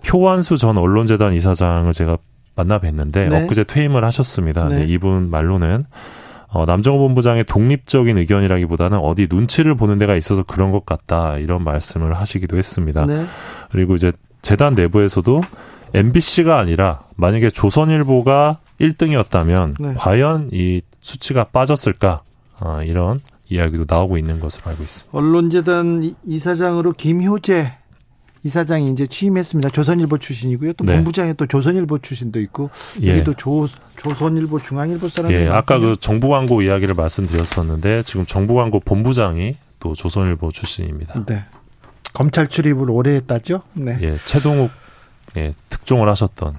표완수 0.05 0.57
전 0.57 0.77
언론재단 0.77 1.33
이사장을 1.33 1.89
제가 1.93 2.17
만나 2.55 2.79
뵀는데 2.79 3.29
네. 3.29 3.43
엊그제 3.43 3.63
퇴임을 3.63 4.03
하셨습니다. 4.03 4.67
네. 4.67 4.79
네, 4.79 4.85
이분 4.85 5.29
말로는 5.29 5.85
어, 6.49 6.65
남정호 6.65 6.99
본부장의 6.99 7.45
독립적인 7.45 8.17
의견이라기보다는 8.17 8.97
어디 8.97 9.27
눈치를 9.29 9.75
보는 9.75 9.97
데가 9.99 10.15
있어서 10.15 10.43
그런 10.43 10.71
것 10.71 10.85
같다 10.85 11.37
이런 11.37 11.63
말씀을 11.63 12.13
하시기도 12.13 12.57
했습니다. 12.57 13.05
네. 13.05 13.25
그리고 13.71 13.95
이제 13.95 14.11
재단 14.41 14.75
내부에서도 14.75 15.41
MBC가 15.93 16.59
아니라 16.59 17.01
만약에 17.15 17.49
조선일보가 17.49 18.59
1등이었다면 18.81 19.75
네. 19.79 19.93
과연 19.97 20.49
이 20.51 20.81
수치가 20.99 21.45
빠졌을까 21.45 22.21
어, 22.61 22.81
이런 22.83 23.19
이야기도 23.49 23.85
나오고 23.87 24.17
있는 24.17 24.39
것으로 24.39 24.69
알고 24.69 24.83
있습니다. 24.83 25.17
언론재단 25.17 26.03
이- 26.03 26.15
이사장으로 26.25 26.93
김효재 26.93 27.73
이사장이 28.43 28.91
이제 28.91 29.07
취임했습니다. 29.07 29.69
조선일보 29.69 30.19
출신이고요. 30.19 30.73
또 30.73 30.85
네. 30.85 30.93
본부장에 30.95 31.33
또 31.33 31.47
조선일보 31.47 31.97
출신도 31.99 32.39
있고 32.41 32.69
예. 33.01 33.09
여기도 33.11 33.33
조 33.33 33.67
조선일보 33.97 34.59
중앙일보 34.59 35.09
사람이 35.09 35.33
예, 35.33 35.47
아까. 35.47 35.79
그 35.79 35.95
정부 35.99 36.29
광고 36.29 36.61
이야기를 36.61 36.93
말씀드렸었는데 36.93 38.03
지금 38.03 38.25
정부 38.27 38.53
광고 38.53 38.79
본부장이 38.79 39.57
또 39.79 39.95
조선일보 39.95 40.51
출신입니다. 40.51 41.25
네. 41.25 41.43
검찰 42.13 42.47
출입을 42.47 42.89
오래 42.91 43.15
했다죠? 43.15 43.63
네. 43.73 43.97
예, 44.01 44.17
최동욱 44.25 44.69
예, 45.37 45.53
특종을 45.69 46.07
하셨던 46.09 46.53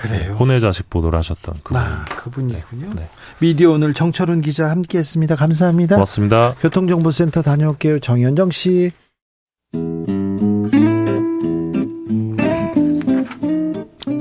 그래요? 0.00 0.34
혼외 0.34 0.60
자식 0.60 0.88
보도를 0.88 1.18
하셨던 1.18 1.56
그분. 1.62 1.80
아, 1.80 2.04
그분이군요. 2.04 2.94
네. 2.94 3.08
미디어 3.40 3.72
오늘 3.72 3.94
정철훈 3.94 4.40
기자 4.40 4.70
함께했습니다. 4.70 5.36
감사합니다. 5.36 5.96
고맙습니다. 5.96 6.54
교통정보센터 6.60 7.42
다녀올게요. 7.42 7.98
정현정 8.00 8.50
씨. 8.50 8.92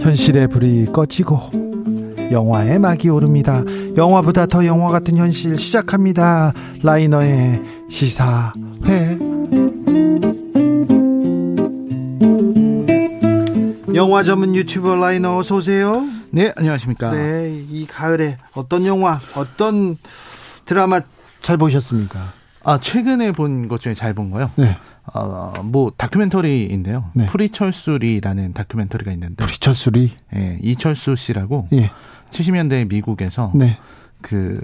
현실의 0.02 0.48
불이 0.50 0.88
꺼지고 0.88 1.40
영화의 2.32 2.80
막이 2.80 3.10
오릅니다. 3.10 3.64
영화보다 3.96 4.48
더 4.48 4.66
영화 4.66 4.92
같은 4.92 5.18
현실 5.18 5.58
시작합니다. 5.58 6.54
라이너의 6.82 7.62
시사회. 7.90 9.18
영화 13.96 14.24
전문 14.24 14.56
유튜버 14.56 14.96
라이너 14.96 15.38
어서 15.38 15.56
오세요. 15.58 16.06
네, 16.32 16.52
안녕하십니까. 16.56 17.12
네, 17.12 17.64
이 17.70 17.86
가을에 17.86 18.38
어떤 18.56 18.86
영화, 18.86 19.20
어떤 19.36 19.98
드라마 20.66 21.02
잘 21.42 21.58
보셨습니까? 21.58 22.20
아, 22.64 22.80
최근에 22.80 23.34
본 23.34 23.68
것 23.68 23.82
중에 23.82 23.94
잘 23.94 24.14
본 24.14 24.32
거요? 24.32 24.50
네. 24.56 24.78
어, 25.14 25.54
뭐 25.64 25.92
다큐멘터리인데요. 25.98 27.12
네. 27.14 27.26
프리철수리라는 27.28 28.54
다큐멘터리가 28.54 29.12
있는데 29.12 29.46
Free 29.46 29.63
Chol 29.63 29.81
Soo 29.81 29.94
Lee. 29.94 30.12
예, 30.36 30.60
이철수 30.64 31.16
씨라고 31.16 31.68
예. 31.74 31.92
70년대 32.30 32.88
미국에서 32.88 33.52
네. 33.54 33.78
그 34.24 34.60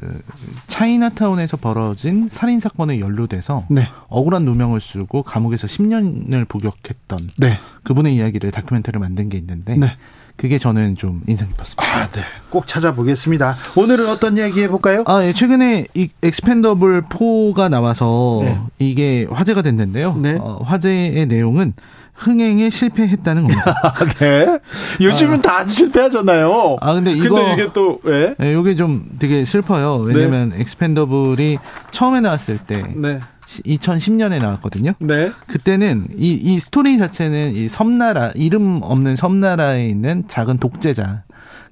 차이나타운에서 0.66 1.58
벌어진 1.58 2.28
살인 2.28 2.60
사건에 2.60 3.00
연루돼서 3.00 3.66
네. 3.70 3.88
억울한 4.08 4.44
누명을 4.44 4.80
쓰고 4.80 5.22
감옥에서 5.22 5.68
10년을 5.68 6.48
복역했던 6.48 7.20
네. 7.38 7.60
그분의 7.84 8.16
이야기를 8.16 8.50
다큐멘터리를 8.52 9.00
만든 9.00 9.30
게 9.30 9.38
있는데 9.38 9.76
네. 9.76 9.98
그게 10.40 10.58
저는 10.58 10.96
좀 10.96 11.22
인상 11.28 11.50
깊었습니다. 11.50 11.84
아, 11.84 12.08
네. 12.08 12.22
꼭 12.50 12.66
찾아보겠습니다. 12.66 13.58
오늘은 13.76 14.08
어떤 14.08 14.38
이야기 14.38 14.62
해볼까요? 14.64 15.04
아, 15.06 15.22
예, 15.26 15.34
최근에 15.34 15.88
이 15.94 16.08
Expendable 16.24 17.04
4가 17.10 17.70
나와서 17.70 18.40
네. 18.44 18.58
이게 18.80 19.28
화제가 19.30 19.62
됐는데요. 19.62 20.16
네. 20.16 20.38
어, 20.40 20.62
화제의 20.64 21.26
내용은 21.26 21.74
흥행에 22.20 22.70
실패했다는 22.70 23.44
겁니다. 23.44 23.94
네. 24.20 24.60
요즘은 25.00 25.42
다 25.42 25.66
실패하잖아요. 25.66 26.78
아, 26.82 26.94
근데 26.94 27.12
이거 27.12 27.36
근데 27.36 27.54
이게 27.54 27.74
또, 27.74 28.00
왜? 28.04 28.36
네, 28.38 28.54
이게 28.54 28.76
좀 28.76 29.06
되게 29.20 29.46
슬퍼요. 29.46 29.96
왜냐면 29.98 30.52
Expendable이 30.56 31.58
처음에 31.92 32.20
나왔을 32.20 32.58
때 32.58 32.84
네. 32.96 33.20
2010년에 33.48 34.40
나왔거든요. 34.42 34.94
네. 35.00 35.32
그때는 35.48 36.06
이, 36.16 36.34
이 36.34 36.60
스토리 36.60 36.98
자체는 36.98 37.56
이 37.56 37.68
섬나라, 37.68 38.32
이름 38.36 38.82
없는 38.84 39.16
섬나라에 39.16 39.88
있는 39.88 40.24
작은 40.28 40.58
독재자, 40.58 41.24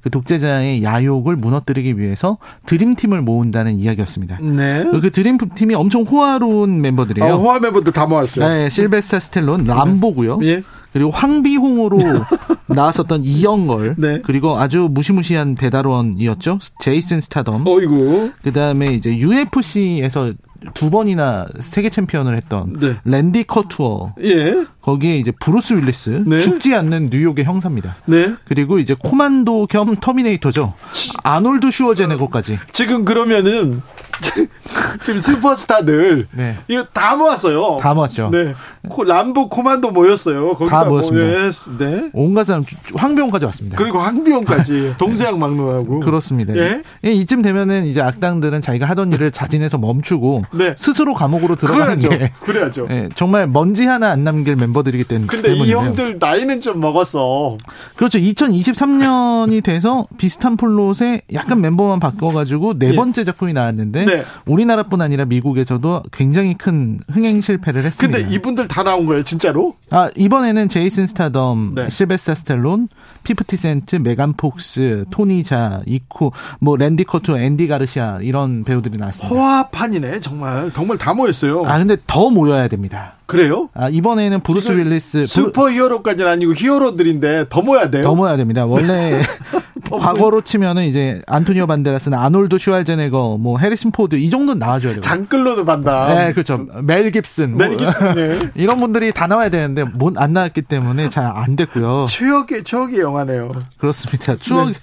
그 0.01 0.09
독재자의 0.09 0.83
야욕을 0.83 1.35
무너뜨리기 1.35 1.97
위해서 1.99 2.37
드림팀을 2.65 3.21
모은다는 3.21 3.79
이야기였습니다. 3.79 4.37
네. 4.41 4.85
그 4.91 5.11
드림팀이 5.11 5.75
엄청 5.75 6.03
호화로운 6.03 6.81
멤버들이에요. 6.81 7.33
어, 7.33 7.37
호화 7.37 7.59
멤버들 7.59 7.93
다 7.93 8.05
모았어요. 8.05 8.47
네, 8.47 8.69
실베스타 8.69 9.19
스텔론, 9.19 9.65
람보고요. 9.65 10.39
예. 10.43 10.63
그리고 10.93 11.11
황비홍으로 11.11 11.99
나왔었던 12.73 13.23
이연걸. 13.23 13.95
네. 13.97 14.21
그리고 14.23 14.57
아주 14.57 14.87
무시무시한 14.89 15.55
배달원이었죠. 15.55 16.59
제이슨 16.79 17.19
스타뎀. 17.19 17.65
어이구. 17.67 18.31
그다음에 18.43 18.93
이제 18.93 19.15
UFC에서 19.17 20.33
두 20.73 20.89
번이나 20.89 21.45
세계 21.59 21.89
챔피언을 21.89 22.35
했던 22.35 22.73
네. 22.79 22.95
랜디 23.03 23.43
커투어. 23.43 24.15
예. 24.23 24.65
거기에 24.87 25.17
이제 25.17 25.33
브루스 25.37 25.73
윌리스. 25.73 26.23
네. 26.25 26.39
죽지 26.39 26.73
않는 26.73 27.09
뉴욕의 27.11 27.43
형사입니다. 27.43 27.97
네. 28.05 28.33
그리고 28.45 28.79
이제 28.79 28.95
코만도 28.97 29.67
겸 29.67 29.97
터미네이터죠. 29.97 30.75
아놀드 31.23 31.71
슈워제네거까지. 31.71 32.57
지금 32.71 33.03
그러면은, 33.03 33.81
지금 35.03 35.19
슈퍼스타들, 35.19 36.27
네. 36.31 36.55
이거 36.69 36.85
다 36.93 37.17
모았어요. 37.17 37.79
다 37.81 37.93
모았죠. 37.93 38.29
네. 38.31 38.53
코, 38.87 39.03
람보 39.03 39.49
코만도 39.49 39.91
모였어요. 39.91 40.55
다 40.69 40.85
모였습니다. 40.85 41.27
모였- 41.27 41.77
네. 41.77 42.09
온갖 42.13 42.45
사람 42.45 42.63
황비홍까지 42.95 43.43
왔습니다. 43.43 43.75
그리고 43.75 43.99
황비홍까지 43.99 44.93
동서양 44.97 45.37
막론하고. 45.37 45.99
그렇습니다. 45.99 46.55
예? 46.55 46.81
예, 47.03 47.11
이쯤 47.11 47.41
되면은 47.41 47.85
이제 47.87 47.99
악당들은 48.01 48.61
자기가 48.61 48.85
하던 48.85 49.11
일을 49.11 49.31
자진해서 49.33 49.77
멈추고 49.79 50.43
네. 50.53 50.73
스스로 50.77 51.13
감옥으로 51.13 51.55
들어가는 51.57 51.99
그래야죠. 51.99 52.09
게 52.09 52.31
그래야죠. 52.45 52.87
예, 52.89 53.09
정말 53.15 53.47
먼지 53.47 53.85
하나 53.85 54.11
안 54.11 54.23
남길 54.23 54.55
멤버 54.55 54.76
들이기 54.83 55.03
때문에 55.03 55.27
근데 55.27 55.53
이. 55.53 55.71
형들 55.71 56.17
나이는 56.19 56.61
좀 56.61 56.79
먹었어. 56.79 57.57
그렇죠. 57.95 58.19
2023년이 58.19 59.63
돼서 59.63 60.05
비슷한 60.17 60.57
플롯에 60.57 61.21
약간 61.33 61.61
멤버만 61.61 61.99
바꿔가지고 61.99 62.79
네 62.79 62.89
예. 62.91 62.95
번째 62.95 63.23
작품이 63.23 63.53
나왔는데 63.53 64.05
네. 64.05 64.23
우리나라뿐 64.45 65.01
아니라 65.01 65.25
미국에서도 65.25 66.03
굉장히 66.11 66.55
큰 66.55 66.99
흥행 67.11 67.41
실패를 67.41 67.83
했습니다. 67.85 68.19
근데 68.19 68.33
이분들 68.35 68.67
다 68.67 68.83
나온 68.83 69.05
거예요, 69.05 69.23
진짜로? 69.23 69.75
아 69.89 70.09
이번에는 70.15 70.69
제이슨 70.69 71.07
스타뎀, 71.07 71.73
네. 71.75 71.89
실베스타 71.89 72.35
스텔론, 72.35 72.87
피프티 73.23 73.57
센트, 73.57 73.95
메간 73.97 74.33
폭스, 74.33 75.05
토니 75.11 75.43
자, 75.43 75.81
이코, 75.85 76.31
뭐 76.59 76.77
랜디 76.77 77.03
커투, 77.03 77.37
앤디 77.37 77.67
가르시아 77.67 78.19
이런 78.21 78.63
배우들이 78.63 78.97
나왔습니다. 78.97 79.33
호화판이네, 79.35 80.19
정말. 80.21 80.71
정말 80.73 80.97
다 80.97 81.13
모였어요. 81.13 81.63
아 81.65 81.77
근데 81.77 81.97
더 82.07 82.29
모여야 82.29 82.67
됩니다. 82.67 83.16
그래요? 83.27 83.69
아 83.73 83.89
이번에는 83.89 84.39
브루스 84.39 84.71
윌리스, 84.71 85.25
슈퍼 85.25 85.69
히어로까지는 85.69 86.31
아니고 86.31 86.53
히어로들인데 86.55 87.45
더 87.49 87.61
모여야 87.61 87.89
돼요? 87.91 88.03
더 88.03 88.15
모여야 88.15 88.37
됩니다. 88.37 88.65
원래 88.65 89.21
과거로 89.89 90.41
치면은 90.41 90.83
이제 90.83 91.21
안토니오 91.27 91.65
반데라스나 91.67 92.21
아놀드 92.23 92.57
슈왈제네거, 92.57 93.37
뭐 93.39 93.57
해리슨 93.57 93.91
포드 93.91 94.15
이 94.15 94.29
정도는 94.29 94.59
나와줘야 94.59 94.93
돼요. 94.93 95.01
장클로드 95.01 95.63
반담. 95.65 96.13
네, 96.13 96.33
그렇죠. 96.33 96.65
멜 96.83 97.09
깁슨, 97.11 97.55
멜뭐 97.55 97.77
깁슨, 97.77 98.15
네. 98.15 98.39
이런 98.55 98.79
분들이 98.79 99.11
다 99.13 99.27
나와야 99.27 99.49
되는데 99.49 99.83
못 99.83 100.17
안 100.17 100.33
나왔기 100.33 100.63
때문에 100.63 101.09
잘 101.09 101.27
안 101.27 101.55
됐고요. 101.55 102.05
추억의, 102.09 102.63
추억의 102.63 102.99
영화네요. 103.01 103.51
그렇습니다. 103.77 104.35
추억의 104.37 104.75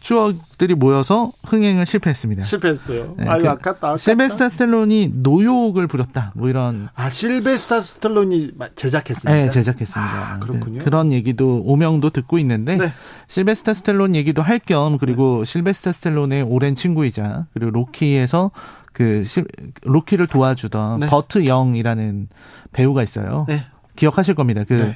추억 0.00 0.34
들이 0.60 0.74
모여서 0.74 1.32
흥행을 1.44 1.86
실패했습니다. 1.86 2.44
실패했어요. 2.44 3.14
네, 3.16 3.26
아유, 3.26 3.40
그 3.44 3.48
아깝다. 3.48 3.70
아깝다. 3.70 3.96
실베스타 3.96 4.50
스텔론이 4.50 5.10
노욕을 5.14 5.86
부렸다. 5.86 6.32
뭐 6.34 6.50
이런 6.50 6.90
아, 6.94 7.08
실베스타 7.08 7.80
스텔론이 7.80 8.50
제작했습니다. 8.76 9.32
네, 9.32 9.48
제작했습니다. 9.48 10.12
아, 10.34 10.38
그렇군요. 10.38 10.84
그, 10.84 10.90
런 10.90 11.12
얘기도 11.12 11.62
오명도 11.64 12.10
듣고 12.10 12.38
있는데 12.40 12.76
네. 12.76 12.92
실베스타 13.28 13.72
스텔론 13.72 14.14
얘기도 14.14 14.42
할 14.42 14.60
겸 14.60 14.98
그리고 14.98 15.44
실베스타 15.44 15.92
스텔론의 15.92 16.42
오랜 16.42 16.74
친구이자 16.74 17.46
그리고 17.54 17.70
로키에서 17.70 18.50
그 18.92 19.24
실- 19.24 19.46
로키를 19.82 20.26
도와주던 20.26 21.00
네. 21.00 21.08
버트 21.08 21.46
영이라는 21.46 22.28
배우가 22.72 23.02
있어요. 23.02 23.46
네. 23.48 23.64
기억하실 23.96 24.34
겁니다. 24.34 24.64
그 24.68 24.92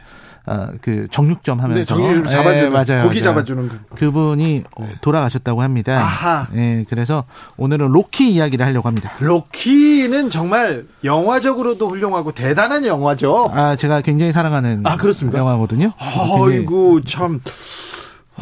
네. 0.46 0.52
아, 0.52 0.68
그 0.83 1.07
정육점 1.11 1.61
하면서 1.61 1.78
네, 1.80 1.85
정의를 1.85 2.24
잡아주는, 2.28 2.64
예, 2.66 2.68
맞아요, 2.68 3.02
고기 3.02 3.20
맞아요. 3.20 3.22
잡아주는 3.22 3.68
거. 3.68 3.74
그분이 3.96 4.64
돌아가셨다고 5.00 5.62
합니다. 5.62 5.94
아하. 5.98 6.48
예, 6.54 6.85
그래서 6.88 7.24
오늘은 7.57 7.88
로키 7.88 8.30
이야기를 8.33 8.64
하려고 8.64 8.88
합니다. 8.88 9.12
로키는 9.20 10.30
정말 10.30 10.85
영화적으로도 11.02 11.88
훌륭하고 11.88 12.33
대단한 12.33 12.85
영화죠. 12.85 13.50
아, 13.54 13.76
제가 13.76 14.02
굉장히 14.02 14.33
사랑하는 14.33 14.83
아, 14.85 14.96
그렇습니까? 14.96 15.38
영화거든요. 15.38 15.92
아이고, 15.98 17.02
참. 17.04 17.40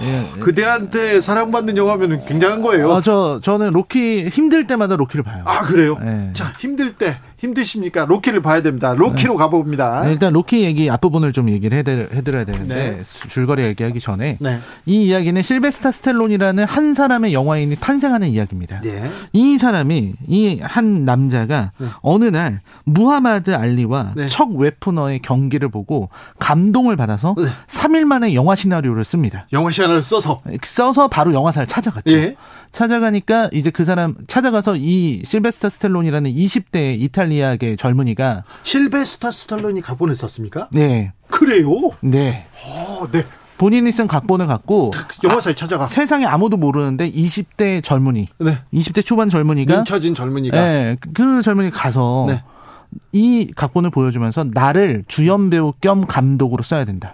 예, 0.01 0.41
그대한테 0.41 1.21
사랑받는 1.21 1.77
영화면 1.77 2.25
굉장한 2.25 2.63
거예요. 2.63 2.91
어, 2.91 3.03
저, 3.03 3.41
저는 3.43 3.73
로키, 3.73 4.27
힘들 4.29 4.67
때마다 4.67 4.97
로키를 4.97 5.23
봐요. 5.23 5.43
아, 5.45 5.61
그래요? 5.61 5.99
네. 6.03 6.31
자, 6.33 6.53
힘들 6.59 6.95
때, 6.95 7.19
힘드십니까? 7.43 8.05
로키를 8.05 8.41
봐야 8.41 8.63
됩니다. 8.63 8.95
로키로 8.95 9.37
가봅니다. 9.37 10.03
네, 10.05 10.13
일단 10.13 10.33
로키 10.33 10.63
얘기 10.63 10.89
앞부분을 10.89 11.33
좀 11.33 11.51
얘기를 11.51 11.77
해드, 11.77 12.09
해드려야 12.15 12.45
되는데, 12.45 12.75
네. 12.97 13.03
수- 13.03 13.29
줄거리 13.29 13.63
얘기하기 13.65 13.99
전에, 13.99 14.39
네. 14.41 14.59
이 14.87 15.07
이야기는 15.07 15.43
실베스타 15.43 15.91
스텔론이라는 15.91 16.65
한 16.65 16.95
사람의 16.95 17.35
영화인이 17.35 17.75
탄생하는 17.77 18.29
이야기입니다. 18.29 18.81
네. 18.83 19.11
이 19.33 19.59
사람이, 19.59 20.15
이 20.29 20.59
한 20.63 21.05
남자가 21.05 21.73
어느 22.03 22.27
날 22.27 22.61
무하마드 22.85 23.53
알리와 23.55 24.13
네. 24.17 24.29
척 24.29 24.53
웨프너의 24.55 25.21
경기를 25.21 25.69
보고 25.69 26.09
감동을 26.39 26.97
받아서 26.97 27.35
네. 27.37 27.47
3일 27.67 28.05
만에 28.05 28.35
영화 28.35 28.55
시나리오를 28.55 29.05
씁니다. 29.05 29.47
영화 29.53 29.71
시간을 29.71 30.03
써서. 30.03 30.41
써서 30.63 31.09
바로 31.09 31.33
영화사를 31.35 31.67
찾아갔죠. 31.67 32.13
예. 32.13 32.37
찾아가니까 32.71 33.51
이제 33.53 33.71
그 33.71 33.85
사람 33.85 34.15
찾아가서 34.27 34.77
이 34.77 35.23
실베스타 35.25 35.69
스텔론이라는 35.69 36.33
20대 36.33 36.99
이탈리 37.01 37.32
아계 37.41 37.77
젊은이가 37.77 38.43
실베스타 38.65 39.31
스탈론이 39.31 39.81
각본을 39.81 40.15
썼습니까? 40.17 40.69
네, 40.73 41.13
그래요? 41.29 41.69
네 42.01 42.47
어, 42.67 43.07
네. 43.11 43.25
본인이 43.59 43.93
쓴 43.93 44.09
각본을 44.09 44.49
갖고 44.49 44.91
영화사에 45.23 45.55
찾아가. 45.55 45.85
세상에 45.85 46.25
아무도 46.25 46.57
모르는데 46.57 47.09
20대 47.13 47.83
젊은이, 47.85 48.27
네. 48.39 48.59
20대 48.75 49.05
초반 49.05 49.29
젊은이가 49.29 49.77
민처진 49.77 50.17
젊은이가. 50.17 50.61
네, 50.61 50.97
그 51.15 51.43
젊은이 51.43 51.71
가서 51.71 52.27
네. 52.29 52.43
이 53.13 53.53
각본을 53.55 53.91
보여주면서 53.91 54.45
나를 54.53 55.05
주연 55.07 55.49
배우 55.51 55.73
겸 55.81 56.07
감독으로 56.07 56.65
써야 56.65 56.85
된다. 56.85 57.13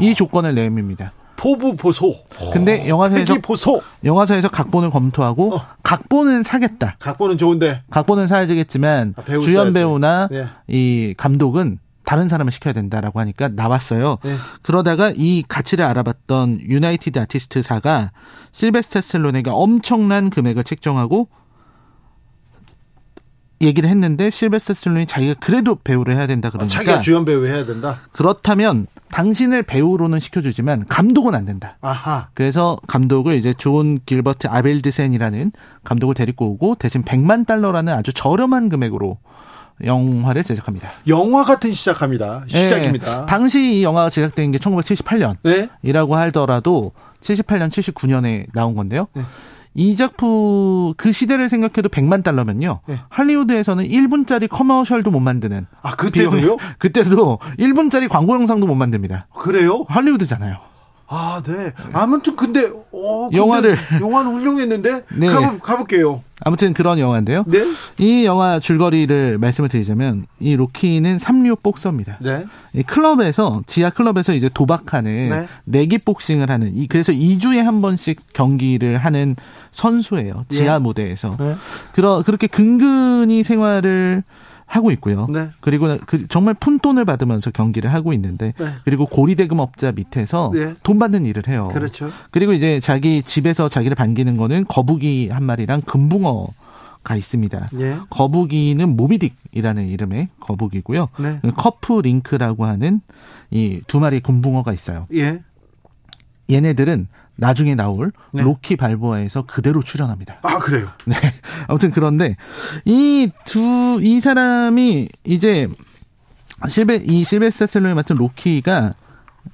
이 0.00 0.14
조건을 0.14 0.54
내밉니다. 0.54 1.12
포부 1.38 1.76
보소. 1.76 2.16
근데 2.52 2.88
영화사에서 2.88 3.32
획기 3.34 3.40
보소. 3.46 3.80
영화사에서 4.04 4.48
각본을 4.48 4.90
검토하고 4.90 5.54
어. 5.54 5.66
각본은 5.84 6.42
사겠다. 6.42 6.96
각본은 6.98 7.38
좋은데. 7.38 7.82
각본은 7.90 8.26
사야겠지만 8.26 9.14
아, 9.16 9.22
배우 9.22 9.40
주연. 9.40 9.72
배우나 9.72 10.28
네. 10.30 10.46
이 10.66 11.14
감독은 11.16 11.78
다른 12.04 12.28
사람을 12.28 12.50
시켜야 12.50 12.74
된다라고 12.74 13.20
하니까 13.20 13.48
나왔어요. 13.48 14.18
네. 14.24 14.34
그러다가 14.62 15.12
이 15.14 15.44
가치를 15.46 15.84
알아봤던 15.84 16.60
유나이티드 16.68 17.18
아티스트사가 17.20 18.10
실베스타 18.50 19.00
스텔론에게 19.00 19.50
엄청난 19.50 20.30
금액을 20.30 20.64
책정하고 20.64 21.28
얘기를 23.60 23.90
했는데 23.90 24.30
실베스타 24.30 24.74
스텔론이 24.74 25.06
자기가 25.06 25.34
그래도 25.40 25.74
배우를 25.74 26.16
해야 26.16 26.26
된다 26.26 26.50
그러니까 26.50 26.72
자기가 26.72 27.00
주연 27.00 27.24
배우 27.24 27.46
해야 27.46 27.64
된다. 27.64 28.00
그렇다면 28.12 28.86
당신을 29.10 29.62
배우로는 29.64 30.20
시켜주지만 30.20 30.86
감독은 30.86 31.34
안 31.34 31.44
된다. 31.44 31.76
아하. 31.80 32.28
그래서 32.34 32.78
감독을 32.86 33.34
이제 33.34 33.52
존 33.56 33.98
길버트 34.06 34.46
아빌드센이라는 34.48 35.52
감독을 35.84 36.14
데리고 36.14 36.52
오고 36.52 36.76
대신 36.76 37.02
100만 37.02 37.46
달러라는 37.46 37.92
아주 37.92 38.12
저렴한 38.12 38.68
금액으로 38.68 39.18
영화를 39.84 40.42
제작합니다. 40.44 40.90
영화 41.06 41.44
같은 41.44 41.72
시작합니다. 41.72 42.44
시작입니다. 42.48 43.22
예, 43.22 43.26
당시 43.26 43.76
이 43.76 43.82
영화가 43.82 44.10
제작된 44.10 44.50
게 44.52 44.58
1978년. 44.58 45.36
네. 45.42 45.68
이라고 45.82 46.16
하더라도 46.16 46.92
78년, 47.20 47.68
79년에 47.68 48.46
나온 48.52 48.74
건데요. 48.74 49.06
네. 49.14 49.22
이 49.78 49.94
작품 49.94 50.92
그 50.96 51.12
시대를 51.12 51.48
생각해도 51.48 51.88
100만 51.88 52.24
달러면요. 52.24 52.80
네. 52.86 52.98
할리우드에서는 53.10 53.84
1분짜리 53.84 54.48
commercial도 54.48 55.12
못 55.12 55.20
만드는 55.20 55.66
아 55.82 55.94
그때도요? 55.94 56.56
그때도 56.78 57.38
1분짜리 57.60 58.08
광고 58.08 58.34
영상도 58.34 58.66
못 58.66 58.74
만듭니다. 58.74 59.28
그래요? 59.36 59.84
할리우드잖아요. 59.88 60.56
아, 61.10 61.42
네. 61.44 61.72
아무튼 61.94 62.36
근데 62.36 62.70
어, 62.92 63.24
근데 63.24 63.38
영화를. 63.38 63.78
영화는 63.98 64.32
훌륭했는데 64.32 65.04
네. 65.16 65.26
가보, 65.26 65.58
가볼게요. 65.58 66.22
아무튼 66.40 66.74
그런 66.74 66.98
영화인데요. 66.98 67.44
네. 67.46 67.64
이 67.96 68.26
영화 68.26 68.60
줄거리를 68.60 69.38
말씀을 69.38 69.70
드리자면 69.70 70.26
이 70.38 70.54
로키는 70.54 71.18
삼류 71.18 71.56
복서입니다. 71.56 72.18
네. 72.20 72.44
이 72.74 72.82
클럽에서 72.82 73.62
지하 73.66 73.88
클럽에서 73.90 74.34
이제 74.34 74.50
도박하는 74.52 75.30
네. 75.30 75.48
내기 75.64 75.96
복싱을 75.98 76.50
하는 76.50 76.76
이 76.76 76.86
그래서 76.86 77.12
2주에 77.12 77.56
한 77.56 77.80
번씩 77.80 78.34
경기를 78.34 78.98
하는 78.98 79.34
선수예요. 79.70 80.44
지하 80.48 80.74
예. 80.74 80.78
무대에서. 80.78 81.36
네. 81.40 81.56
그러 81.92 82.22
그렇게 82.24 82.46
근근히 82.46 83.42
생활을 83.42 84.22
하고 84.68 84.90
있고요. 84.92 85.26
네. 85.32 85.48
그리고 85.60 85.96
그 86.06 86.28
정말 86.28 86.54
푼돈을 86.54 87.04
받으면서 87.06 87.50
경기를 87.50 87.92
하고 87.92 88.12
있는데 88.12 88.52
네. 88.58 88.66
그리고 88.84 89.06
고리대금 89.06 89.58
업자 89.58 89.90
밑에서 89.92 90.50
네. 90.54 90.74
돈 90.82 90.98
받는 90.98 91.24
일을 91.24 91.48
해요. 91.48 91.68
그렇죠. 91.72 92.10
그리고 92.30 92.52
이제 92.52 92.78
자기 92.78 93.22
집에서 93.22 93.68
자기를 93.68 93.94
반기는 93.94 94.36
거는 94.36 94.66
거북이 94.68 95.30
한 95.32 95.42
마리랑 95.42 95.80
금붕어 95.82 96.48
가 97.02 97.16
있습니다. 97.16 97.70
예. 97.80 97.96
거북이는 98.10 98.96
모비딕이라는 98.96 99.88
이름의 99.88 100.28
거북이고요. 100.40 101.08
네. 101.20 101.40
커프 101.56 102.00
링크라고 102.02 102.66
하는 102.66 103.00
이 103.50 103.80
두 103.86 104.00
마리 104.00 104.20
금붕어가 104.20 104.72
있어요. 104.74 105.06
예. 105.14 105.40
얘네들은 106.50 107.08
나중에 107.38 107.74
나올 107.76 108.12
네. 108.32 108.42
로키 108.42 108.76
발보아에서 108.76 109.42
그대로 109.46 109.82
출연합니다. 109.82 110.38
아, 110.42 110.58
그래요. 110.58 110.88
네. 111.06 111.14
아무튼 111.68 111.90
그런데 111.92 112.36
이 112.84 113.30
두이 113.44 114.20
사람이 114.20 115.08
이제 115.24 115.68
실베 116.66 116.96
이 116.96 117.24
실베스타 117.24 117.66
셀론이 117.66 117.94
맡은 117.94 118.16
로키가 118.16 118.94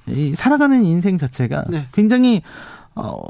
이 0.07 0.33
살아가는 0.33 0.83
인생 0.83 1.17
자체가 1.19 1.65
네. 1.69 1.87
굉장히 1.93 2.41
어 2.95 3.21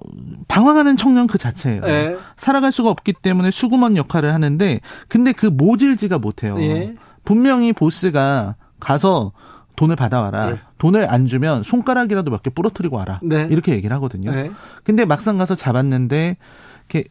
방황하는 0.48 0.96
청년 0.96 1.28
그 1.28 1.38
자체예요. 1.38 1.82
네. 1.82 2.18
살아갈 2.38 2.72
수가 2.72 2.89
없기 2.89 3.13
때문에 3.13 3.52
수구먼 3.52 3.98
역할을 3.98 4.34
하는데 4.34 4.80
근데 5.10 5.34
그 5.34 5.48
모질지가 5.48 6.20
못해요. 6.20 6.56
예. 6.60 6.96
분명히 7.26 7.74
보스가 7.74 8.56
가서 8.80 9.34
돈을 9.76 9.96
받아와라. 9.96 10.50
네. 10.52 10.60
돈을 10.78 11.10
안 11.12 11.28
주면 11.28 11.64
손가락이라도 11.64 12.32
몇 12.32 12.42
개 12.44 12.50
부러뜨리고 12.50 12.98
와라. 12.98 13.20
네. 13.24 13.48
이렇게 13.50 13.74
얘기를 13.74 13.96
하거든요. 13.96 14.32
네. 14.32 14.52
근데 14.84 15.06
막상 15.06 15.38
가서 15.38 15.56
잡았는데 15.56 16.38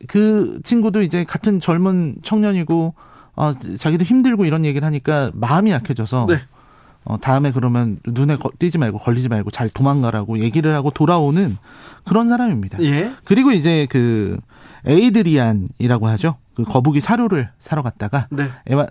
그 0.07 0.61
친구도 0.63 1.03
이제 1.03 1.25
같은 1.25 1.61
젊은 1.61 2.17
청년이고 2.23 2.95
아 3.37 3.55
자기도 3.79 4.05
힘들고 4.05 4.45
이런 4.45 4.65
얘기를 4.65 4.87
하니까 4.87 5.31
마음이 5.35 5.71
약해져서 5.73 6.27
네. 6.29 6.37
어 7.05 7.19
다음에 7.19 7.51
그러면 7.53 7.99
눈에 8.07 8.37
거- 8.37 8.51
띄지 8.59 8.79
말고 8.79 8.99
걸리지 8.99 9.29
말고 9.29 9.51
잘 9.51 9.69
도망가라고 9.69 10.39
얘기를 10.39 10.75
하고 10.75 10.91
돌아오는 10.91 11.57
그런 12.05 12.29
사람입니다. 12.29 12.81
예. 12.83 13.11
그리고 13.25 13.51
이제 13.53 13.87
그 13.91 14.39
에이드리안이라고 14.87 16.07
하죠. 16.09 16.37
그 16.55 16.63
거북이 16.63 17.01
사료를 17.01 17.51
사러 17.59 17.83
갔다가 17.83 18.29
네. 18.31 18.45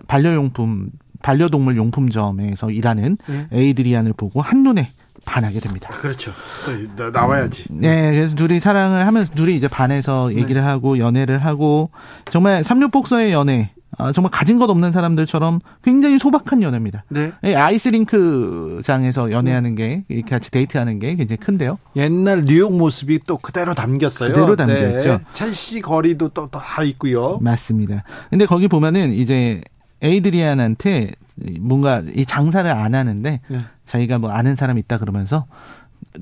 반려용품 0.06 0.90
반려동물 1.24 1.76
용품점에서 1.78 2.70
일하는 2.70 3.16
예. 3.30 3.46
에이드리안을 3.50 4.12
보고 4.12 4.42
한눈에 4.42 4.90
반하게 5.24 5.58
됩니다. 5.60 5.88
아, 5.90 5.96
그렇죠. 5.96 6.32
또 6.66 7.02
나- 7.02 7.10
나와야지. 7.10 7.64
네, 7.70 8.10
그래서 8.12 8.34
둘이 8.36 8.60
사랑을 8.60 9.06
하면서 9.06 9.32
둘이 9.34 9.56
이제 9.56 9.66
반해서 9.68 10.34
얘기를 10.34 10.62
하고 10.66 10.98
연애를 10.98 11.38
하고 11.38 11.88
정말 12.30 12.62
삼류복서의 12.62 13.32
연애, 13.32 13.70
아, 13.96 14.12
정말 14.12 14.30
가진 14.30 14.58
것 14.58 14.68
없는 14.68 14.92
사람들처럼 14.92 15.60
굉장히 15.82 16.18
소박한 16.18 16.60
연애입니다. 16.62 17.04
네. 17.08 17.32
이 17.42 17.54
아이스링크장에서 17.54 19.30
연애하는 19.30 19.74
게 19.76 20.04
이렇게 20.08 20.28
같이 20.28 20.50
데이트하는 20.50 20.98
게 20.98 21.14
굉장히 21.16 21.38
큰데요. 21.38 21.78
옛날 21.96 22.42
뉴욕 22.44 22.76
모습이 22.76 23.20
또 23.26 23.38
그대로 23.38 23.74
담겼어요. 23.74 24.28
그대로 24.28 24.56
담겨있죠. 24.56 25.08
네. 25.08 25.18
첼시 25.32 25.80
거리도 25.80 26.28
또 26.30 26.48
다 26.50 26.82
있고요. 26.84 27.38
맞습니다. 27.40 28.04
근데 28.30 28.44
거기 28.46 28.68
보면은 28.68 29.12
이제 29.12 29.62
에이드리안한테 30.04 31.12
뭔가 31.60 32.02
이 32.14 32.24
장사를 32.24 32.70
안 32.70 32.94
하는데 32.94 33.40
네. 33.48 33.64
자기가 33.84 34.18
뭐 34.18 34.30
아는 34.30 34.54
사람 34.54 34.78
있다 34.78 34.98
그러면서 34.98 35.46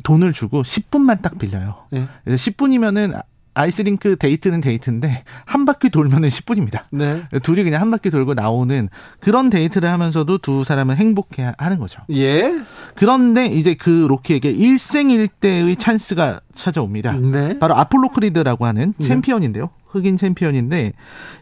돈을 0.05 0.33
주고 0.33 0.62
10분만 0.62 1.21
딱 1.21 1.38
빌려요. 1.38 1.77
네. 1.90 2.09
그래서 2.25 2.51
10분이면은 2.51 3.23
아이스링크 3.55 4.16
데이트는 4.16 4.62
데이트인데 4.62 5.25
한 5.45 5.66
바퀴 5.66 5.90
돌면은 5.90 6.31
10분입니다. 6.31 6.85
네. 6.90 7.25
둘이 7.42 7.64
그냥 7.64 7.83
한 7.83 7.90
바퀴 7.90 8.09
돌고 8.09 8.33
나오는 8.33 8.88
그런 9.21 9.51
데이트를 9.51 9.90
하면서도 9.90 10.38
두 10.38 10.64
사람은 10.64 10.97
행복해 10.97 11.53
하는 11.59 11.79
거죠. 11.79 12.01
예. 12.12 12.59
그런데 12.95 13.47
이제 13.47 13.75
그 13.75 14.07
로키에게 14.09 14.51
일생일대의 14.51 15.77
찬스가 15.77 16.40
찾아옵니다. 16.55 17.12
네. 17.12 17.59
바로 17.59 17.77
아폴로 17.77 18.09
크리드라고 18.09 18.64
하는 18.64 18.95
네. 18.99 19.07
챔피언인데요. 19.07 19.68
흑인 19.92 20.16
챔피언인데 20.16 20.92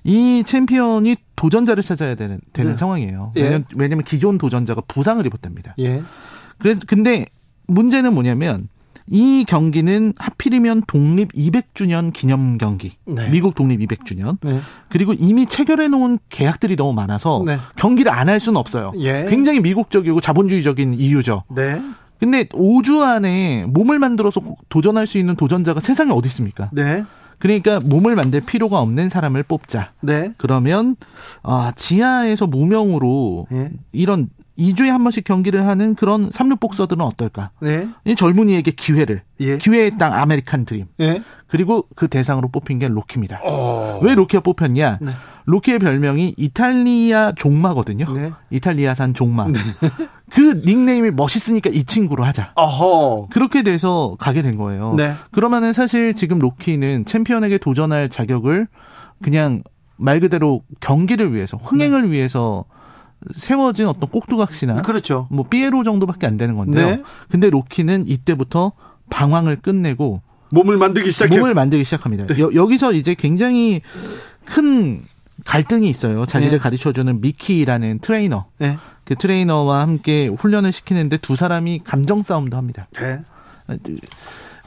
이 0.04 0.42
챔피언이 0.44 1.16
도전자를 1.36 1.82
찾아야 1.82 2.14
되는 2.14 2.40
되는 2.52 2.72
네. 2.72 2.76
상황이에요. 2.76 3.32
예. 3.36 3.42
왜냐면, 3.42 3.64
왜냐면 3.76 4.04
기존 4.04 4.36
도전자가 4.38 4.82
부상을 4.88 5.24
입었답니다. 5.24 5.74
예. 5.78 6.02
그래서 6.58 6.80
근데 6.86 7.24
문제는 7.66 8.12
뭐냐면 8.12 8.68
이 9.12 9.44
경기는 9.48 10.12
하필이면 10.18 10.82
독립 10.86 11.32
200주년 11.32 12.12
기념 12.12 12.58
경기. 12.58 12.92
네. 13.06 13.28
미국 13.30 13.54
독립 13.54 13.80
200주년. 13.80 14.38
네. 14.42 14.60
그리고 14.88 15.12
이미 15.14 15.46
체결해 15.46 15.88
놓은 15.88 16.18
계약들이 16.28 16.76
너무 16.76 16.92
많아서 16.92 17.42
네. 17.46 17.58
경기를 17.76 18.12
안 18.12 18.28
할 18.28 18.38
수는 18.38 18.56
없어요. 18.58 18.92
예. 18.98 19.26
굉장히 19.28 19.60
미국적이고 19.60 20.20
자본주의적인 20.20 20.94
이유죠. 20.94 21.44
네. 21.48 21.82
근데 22.20 22.44
5주 22.44 23.00
안에 23.02 23.64
몸을 23.66 23.98
만들어서 23.98 24.42
도전할 24.68 25.06
수 25.06 25.16
있는 25.18 25.34
도전자가 25.36 25.80
세상에 25.80 26.12
어디 26.12 26.26
있습니까? 26.28 26.70
네. 27.40 27.60
그러니까 27.60 27.80
몸을 27.80 28.14
만들 28.14 28.40
필요가 28.40 28.80
없는 28.80 29.08
사람을 29.08 29.42
뽑자. 29.42 29.92
네. 30.00 30.32
그러면 30.36 30.96
아, 31.42 31.72
지하에서 31.74 32.46
무명으로 32.46 33.46
예. 33.52 33.70
이런 33.92 34.28
2주에 34.60 34.88
한 34.88 35.02
번씩 35.02 35.24
경기를 35.24 35.66
하는 35.66 35.94
그런 35.94 36.30
삼류복서들은 36.30 37.00
어떨까? 37.02 37.50
네. 37.60 37.88
이 38.04 38.14
젊은이에게 38.14 38.72
기회를 38.72 39.22
예. 39.40 39.56
기회의 39.56 39.90
땅 39.98 40.12
아메리칸 40.12 40.66
드림. 40.66 40.86
예. 41.00 41.22
그리고 41.46 41.86
그 41.96 42.08
대상으로 42.08 42.48
뽑힌 42.48 42.78
게 42.78 42.88
로키입니다. 42.88 43.40
어. 43.42 44.00
왜 44.02 44.14
로키가 44.14 44.42
뽑혔냐? 44.42 44.98
네. 45.00 45.12
로키의 45.46 45.78
별명이 45.78 46.34
이탈리아 46.36 47.32
종마거든요. 47.32 48.12
네. 48.12 48.32
이탈리아산 48.50 49.14
종마. 49.14 49.46
그 50.30 50.62
닉네임이 50.64 51.10
멋있으니까 51.10 51.70
이 51.72 51.84
친구로 51.84 52.22
하자. 52.24 52.52
어허. 52.54 53.28
그렇게 53.30 53.62
돼서 53.62 54.14
가게 54.18 54.42
된 54.42 54.56
거예요. 54.56 54.94
네. 54.96 55.14
그러면은 55.32 55.72
사실 55.72 56.14
지금 56.14 56.38
로키는 56.38 57.06
챔피언에게 57.06 57.58
도전할 57.58 58.10
자격을 58.10 58.68
그냥 59.22 59.62
말 59.96 60.20
그대로 60.20 60.62
경기를 60.80 61.34
위해서 61.34 61.56
흥행을 61.56 62.10
위해서 62.12 62.64
세워진 63.32 63.86
어떤 63.86 64.08
꼭두각시나 64.08 64.82
그렇죠. 64.82 65.26
뭐 65.30 65.44
삐에로 65.48 65.82
정도밖에 65.84 66.26
안 66.26 66.36
되는 66.36 66.56
건데요. 66.56 66.86
네. 66.86 67.02
근데 67.28 67.50
로키는 67.50 68.06
이때부터 68.06 68.72
방황을 69.10 69.56
끝내고 69.56 70.22
몸을 70.50 70.76
만들기 70.78 71.10
시작해요. 71.10 71.40
몸을 71.40 71.54
만들기 71.54 71.84
시작합니다. 71.84 72.26
네. 72.26 72.40
여, 72.40 72.50
여기서 72.54 72.92
이제 72.92 73.14
굉장히 73.14 73.82
큰 74.44 75.02
갈등이 75.44 75.88
있어요. 75.88 76.26
자기를 76.26 76.52
네. 76.52 76.58
가르쳐주는 76.58 77.20
미키라는 77.20 78.00
트레이너. 78.00 78.46
네. 78.58 78.78
그 79.04 79.14
트레이너와 79.14 79.80
함께 79.80 80.28
훈련을 80.28 80.72
시키는데 80.72 81.16
두 81.18 81.36
사람이 81.36 81.80
감정 81.84 82.22
싸움도 82.22 82.56
합니다. 82.56 82.88
네. 82.94 83.20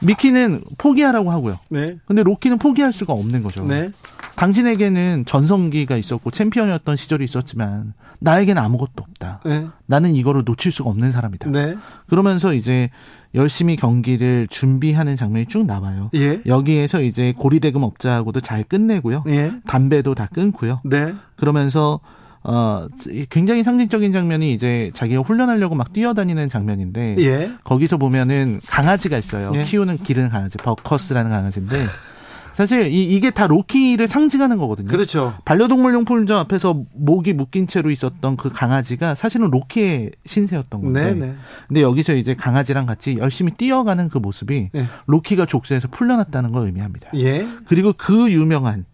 미키는 0.00 0.64
포기하라고 0.78 1.30
하고요. 1.30 1.58
네. 1.68 1.96
근데 2.06 2.22
로키는 2.22 2.58
포기할 2.58 2.92
수가 2.92 3.12
없는 3.12 3.42
거죠. 3.42 3.64
네. 3.64 3.90
당신에게는 4.36 5.24
전성기가 5.26 5.96
있었고 5.96 6.30
챔피언이었던 6.30 6.96
시절이 6.96 7.24
있었지만 7.24 7.94
나에게는 8.24 8.60
아무것도 8.60 8.92
없다. 8.96 9.40
네. 9.44 9.66
나는 9.86 10.14
이거를 10.14 10.42
놓칠 10.46 10.72
수가 10.72 10.88
없는 10.90 11.10
사람이다. 11.10 11.50
네. 11.50 11.76
그러면서 12.08 12.54
이제 12.54 12.88
열심히 13.34 13.76
경기를 13.76 14.46
준비하는 14.48 15.16
장면이 15.16 15.46
쭉 15.46 15.66
나와요. 15.66 16.10
예. 16.14 16.40
여기에서 16.46 17.02
이제 17.02 17.34
고리대금 17.36 17.82
업자하고도 17.82 18.40
잘 18.40 18.64
끝내고요. 18.64 19.24
예. 19.28 19.52
담배도 19.66 20.14
다 20.14 20.28
끊고요. 20.32 20.80
네. 20.84 21.14
그러면서 21.36 22.00
어 22.42 22.88
굉장히 23.30 23.62
상징적인 23.62 24.12
장면이 24.12 24.52
이제 24.52 24.90
자기가 24.94 25.22
훈련하려고 25.22 25.74
막 25.74 25.92
뛰어다니는 25.92 26.48
장면인데 26.48 27.16
예. 27.18 27.52
거기서 27.64 27.98
보면은 27.98 28.60
강아지가 28.66 29.18
있어요. 29.18 29.52
예. 29.54 29.64
키우는 29.64 29.98
기른 29.98 30.28
강아지, 30.30 30.56
버커스라는 30.58 31.30
강아지인데 31.30 31.76
사실 32.54 32.86
이, 32.86 33.02
이게 33.04 33.30
다 33.32 33.48
로키를 33.48 34.06
상징하는 34.06 34.58
거거든요. 34.58 34.86
그렇죠. 34.86 35.34
반려동물 35.44 35.92
용품점 35.92 36.38
앞에서 36.38 36.82
목이 36.94 37.32
묶인 37.32 37.66
채로 37.66 37.90
있었던 37.90 38.36
그 38.36 38.48
강아지가 38.48 39.16
사실은 39.16 39.50
로키의 39.50 40.12
신세였던 40.24 40.80
건데. 40.80 41.14
네, 41.14 41.26
네. 41.26 41.34
근데 41.66 41.82
여기서 41.82 42.14
이제 42.14 42.34
강아지랑 42.34 42.86
같이 42.86 43.16
열심히 43.18 43.50
뛰어가는 43.56 44.08
그 44.08 44.18
모습이 44.18 44.70
예. 44.72 44.86
로키가 45.06 45.46
족쇄에서 45.46 45.88
풀려났다는 45.88 46.52
걸 46.52 46.66
의미합니다. 46.66 47.10
예. 47.16 47.44
그리고 47.66 47.92
그 47.96 48.30
유명한 48.30 48.84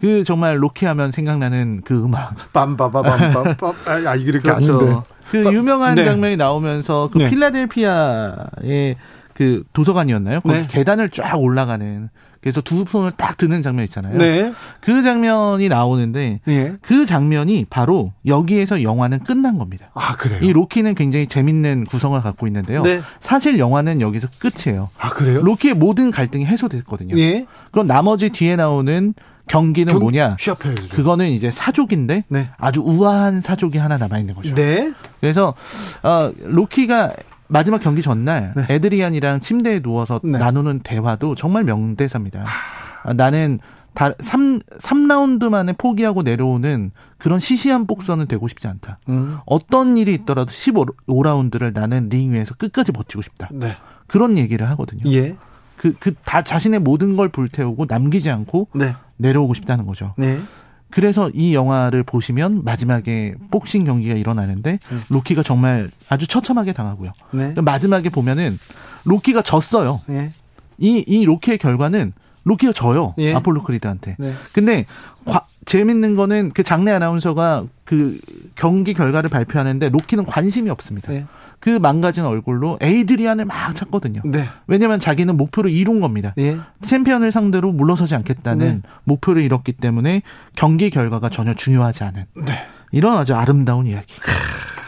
그 0.00 0.24
정말 0.24 0.62
로키 0.62 0.86
하면 0.86 1.10
생각나는 1.10 1.82
그 1.84 2.02
음악. 2.02 2.34
빰빠바밤빰빰. 2.54 3.74
아, 3.86 4.10
아, 4.10 4.14
이렇게 4.16 4.50
안 4.50 4.60
돼. 4.60 4.66
그 5.30 5.42
빠- 5.42 5.52
유명한 5.52 5.94
네. 5.94 6.04
장면이 6.04 6.36
나오면서 6.38 7.10
그 7.12 7.18
네. 7.18 7.28
필라델피아의 7.28 8.96
그 9.34 9.64
도서관이었나요? 9.72 10.40
거기 10.40 10.54
네. 10.54 10.66
계단을 10.68 11.10
쫙 11.10 11.36
올라가는 11.36 12.08
그래서 12.40 12.60
두 12.60 12.84
손을 12.86 13.12
딱 13.12 13.38
드는 13.38 13.62
장면 13.62 13.84
있잖아요. 13.86 14.18
네. 14.18 14.52
그 14.80 15.00
장면이 15.00 15.68
나오는데 15.70 16.40
예. 16.46 16.74
그 16.82 17.06
장면이 17.06 17.64
바로 17.70 18.12
여기에서 18.26 18.82
영화는 18.82 19.20
끝난 19.20 19.56
겁니다. 19.56 19.86
아, 19.94 20.14
그래요? 20.16 20.40
이 20.42 20.52
로키는 20.52 20.94
굉장히 20.94 21.26
재밌는 21.26 21.86
구성을 21.86 22.20
갖고 22.20 22.46
있는데요. 22.46 22.82
네. 22.82 23.00
사실 23.18 23.58
영화는 23.58 24.02
여기서 24.02 24.28
끝이에요. 24.38 24.90
아, 24.98 25.08
그래요? 25.08 25.40
로키의 25.40 25.72
모든 25.74 26.10
갈등이 26.10 26.44
해소됐거든요. 26.44 27.16
예. 27.18 27.46
그럼 27.72 27.86
나머지 27.86 28.28
뒤에 28.28 28.56
나오는 28.56 29.14
경기는 29.46 29.90
경- 29.92 30.00
뭐냐? 30.00 30.36
취업해야죠. 30.38 30.88
그거는 30.88 31.28
이제 31.30 31.50
사족인데 31.50 32.24
네. 32.28 32.50
아주 32.58 32.80
우아한 32.82 33.40
사족이 33.40 33.78
하나 33.78 33.96
남아 33.96 34.18
있는 34.18 34.34
거죠. 34.34 34.54
네. 34.54 34.92
그래서 35.20 35.54
어 36.02 36.30
로키가 36.42 37.14
마지막 37.54 37.80
경기 37.80 38.02
전날 38.02 38.52
에드리안이랑 38.68 39.38
침대에 39.38 39.78
누워서 39.78 40.20
네. 40.24 40.38
나누는 40.38 40.80
대화도 40.80 41.36
정말 41.36 41.62
명대사입니다. 41.62 42.44
아, 43.04 43.12
나는 43.12 43.60
다 43.94 44.10
3, 44.18 44.58
3라운드 44.58 45.48
만에 45.48 45.72
포기하고 45.72 46.24
내려오는 46.24 46.90
그런 47.16 47.38
시시한 47.38 47.86
복선은 47.86 48.26
되고 48.26 48.48
싶지 48.48 48.66
않다. 48.66 48.98
음. 49.08 49.38
어떤 49.46 49.96
일이 49.96 50.14
있더라도 50.14 50.50
15라운드를 50.50 51.72
나는 51.72 52.08
링 52.08 52.32
위에서 52.32 52.56
끝까지 52.56 52.90
버티고 52.90 53.22
싶다. 53.22 53.48
네. 53.52 53.76
그런 54.08 54.36
얘기를 54.36 54.68
하거든요. 54.70 55.08
예. 55.12 55.36
그, 55.76 55.94
그, 56.00 56.12
다 56.24 56.42
자신의 56.42 56.80
모든 56.80 57.14
걸 57.14 57.28
불태우고 57.28 57.86
남기지 57.88 58.30
않고 58.30 58.66
네. 58.74 58.96
내려오고 59.16 59.54
싶다는 59.54 59.86
거죠. 59.86 60.12
네. 60.18 60.40
그래서 60.94 61.28
이 61.34 61.54
영화를 61.54 62.04
보시면 62.04 62.62
마지막에 62.62 63.34
복싱 63.50 63.82
경기가 63.82 64.14
일어나는데 64.14 64.78
음. 64.92 65.02
로키가 65.08 65.42
정말 65.42 65.90
아주 66.08 66.28
처참하게 66.28 66.72
당하고요. 66.72 67.10
네. 67.32 67.52
마지막에 67.60 68.10
보면은 68.10 68.60
로키가 69.02 69.42
졌어요. 69.42 70.02
예. 70.10 70.30
이, 70.78 71.02
이 71.04 71.24
로키의 71.24 71.58
결과는 71.58 72.12
로키가 72.44 72.72
져요. 72.74 73.12
예. 73.18 73.34
아폴로 73.34 73.64
크리드한테. 73.64 74.14
네. 74.20 74.32
근데 74.52 74.86
과- 75.24 75.46
재밌는 75.64 76.14
거는 76.14 76.52
그 76.54 76.62
장례 76.62 76.92
아나운서가 76.92 77.64
그 77.84 78.16
경기 78.54 78.94
결과를 78.94 79.28
발표하는데 79.30 79.88
로키는 79.88 80.24
관심이 80.26 80.70
없습니다. 80.70 81.10
네. 81.12 81.26
그 81.60 81.70
망가진 81.70 82.24
얼굴로 82.24 82.78
에이드리안을 82.80 83.44
막 83.44 83.74
찾거든요. 83.74 84.22
네. 84.24 84.48
왜냐면 84.66 85.00
자기는 85.00 85.36
목표를 85.36 85.70
이룬 85.70 86.00
겁니다. 86.00 86.34
예. 86.38 86.58
챔피언을 86.82 87.32
상대로 87.32 87.72
물러서지 87.72 88.14
않겠다는 88.14 88.82
네. 88.82 88.88
목표를 89.04 89.42
이뤘기 89.42 89.72
때문에 89.72 90.22
경기 90.56 90.90
결과가 90.90 91.30
전혀 91.30 91.54
중요하지 91.54 92.04
않은 92.04 92.24
네. 92.46 92.66
이런 92.92 93.16
아주 93.16 93.34
아름다운 93.34 93.86
이야기. 93.86 94.14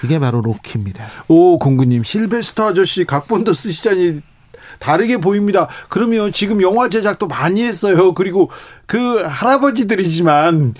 이게 0.05 0.19
바로 0.19 0.41
로키입니다. 0.43 1.07
오, 1.29 1.59
공구님, 1.59 2.05
실베스터 2.05 2.69
아저씨 2.69 3.05
각본도 3.05 3.55
쓰시자니 3.55 4.21
다르게 4.79 5.17
보입니다. 5.17 5.69
그러면 5.89 6.33
지금 6.33 6.61
영화 6.63 6.89
제작도 6.89 7.27
많이 7.27 7.63
했어요. 7.63 8.13
그리고 8.13 8.51
그 8.87 9.23
할아버지들이지만 9.23 10.75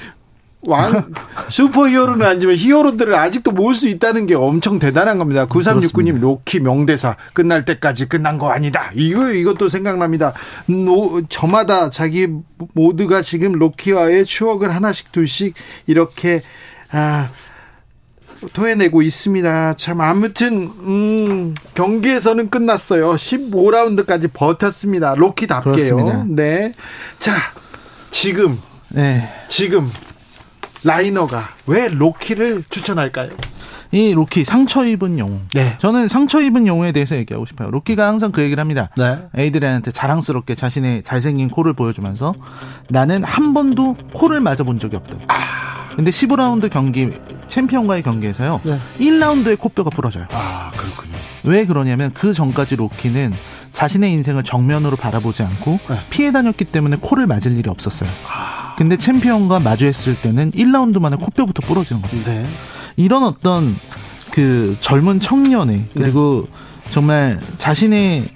왕 0.67 1.11
슈퍼히어로는 1.49 2.27
아니지만 2.27 2.57
히어로들을 2.57 3.15
아직도 3.15 3.53
모을 3.53 3.75
수 3.75 3.89
있다는 3.89 4.27
게 4.27 4.35
엄청 4.35 4.79
대단한 4.79 5.19
겁니다. 5.19 5.47
9369님 5.47 6.21
로키 6.21 6.61
명대사 6.61 7.17
끝날 7.33 7.65
때까지 7.65 8.09
끝난 8.09 8.39
거 8.39 8.51
아니다. 8.51 8.91
이거 8.95 9.33
이것도 9.33 9.69
생각납니다. 9.69 10.35
노, 10.67 11.23
저마다 11.29 11.91
자기 11.91 12.29
모두가 12.75 13.23
지금 13.23 13.53
로키와의 13.53 14.27
추억을 14.27 14.75
하나씩 14.75 15.13
둘씩 15.13 15.55
이렇게 15.87 16.43
아 16.91 17.31
토해내고 18.53 19.03
있습니다. 19.03 19.75
참 19.77 20.01
아무튼 20.01 20.71
음, 20.81 21.55
경기에서는 21.75 22.51
끝났어요. 22.51 23.13
15라운드까지 23.15 24.31
버텼습니다. 24.33 25.15
로키답게요. 25.15 25.75
그렇습니다. 25.75 26.25
네. 26.29 26.73
자, 27.19 27.33
지금 28.11 28.59
네. 28.89 29.29
지금 29.49 29.91
라이너가 30.87 31.49
왜 31.67 31.89
로키를 31.89 32.63
추천할까요? 32.71 33.31
이 33.91 34.15
로키 34.15 34.45
상처 34.45 34.85
입은 34.85 35.19
영웅. 35.19 35.43
네. 35.53 35.77
저는 35.79 36.07
상처 36.09 36.41
입은 36.41 36.67
영웅에 36.67 36.93
대해서 36.93 37.17
얘기하고 37.17 37.45
싶어요. 37.45 37.71
로키가 37.71 38.07
항상 38.07 38.31
그 38.31 38.41
얘기를 38.43 38.61
합니다. 38.61 38.91
네. 38.97 39.19
에이드리안한테 39.37 39.91
자랑스럽게 39.91 40.55
자신의 40.55 41.03
잘생긴 41.03 41.49
코를 41.49 41.73
보여주면서 41.73 42.35
나는 42.89 43.25
한 43.25 43.53
번도 43.53 43.97
코를 44.13 44.41
맞아본 44.41 44.79
적이 44.79 44.97
없다. 44.97 45.19
근데 45.97 46.11
15라운드 46.11 46.71
경기 46.71 47.11
챔피언과의 47.49 48.03
경기에서요. 48.03 48.61
네. 48.65 48.81
1라운드에 48.99 49.59
코뼈가 49.59 49.91
부러져요. 49.91 50.27
아, 50.31 50.71
그렇군요. 50.77 51.15
왜 51.45 51.65
그러냐면 51.65 52.13
그 52.13 52.33
전까지 52.33 52.77
로키는 52.77 53.33
자신의 53.71 54.13
인생을 54.13 54.43
정면으로 54.43 54.97
바라보지 54.97 55.43
않고 55.43 55.79
네. 55.89 55.99
피해 56.11 56.33
다녔기 56.33 56.65
때문에 56.67 56.97
코를 57.01 57.27
맞을 57.27 57.53
일이 57.53 57.69
없었어요. 57.71 58.09
근데 58.77 58.97
챔피언과 58.97 59.61
마주했을 59.61 60.17
때는 60.21 60.51
1라운드 60.53 60.99
만에 60.99 61.17
코뼈부터 61.17 61.67
부러지는 61.67 62.03
거죠. 62.03 62.17
네. 62.25 62.47
이런 62.97 63.23
어떤 63.23 63.75
그 64.33 64.77
젊은 64.81 65.21
청년의 65.21 65.85
그리고 65.95 66.47
정말 66.91 67.41
자신의 67.59 68.29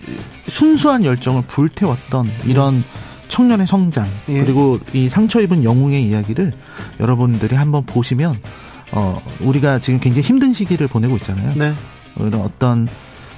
순수한 0.48 1.04
열정을 1.04 1.42
불태웠던 1.42 2.30
이런 2.46 2.82
청년의 3.28 3.66
성장 3.66 4.08
예. 4.28 4.40
그리고 4.40 4.78
이 4.92 5.08
상처 5.08 5.40
입은 5.40 5.62
영웅의 5.62 6.04
이야기를 6.04 6.52
여러분들이 6.98 7.54
한번 7.54 7.84
보시면 7.86 8.40
어 8.92 9.22
우리가 9.40 9.78
지금 9.78 10.00
굉장히 10.00 10.22
힘든 10.26 10.52
시기를 10.52 10.88
보내고 10.88 11.16
있잖아요. 11.16 11.52
네. 11.56 11.72
이런 12.16 12.34
어떤 12.34 12.88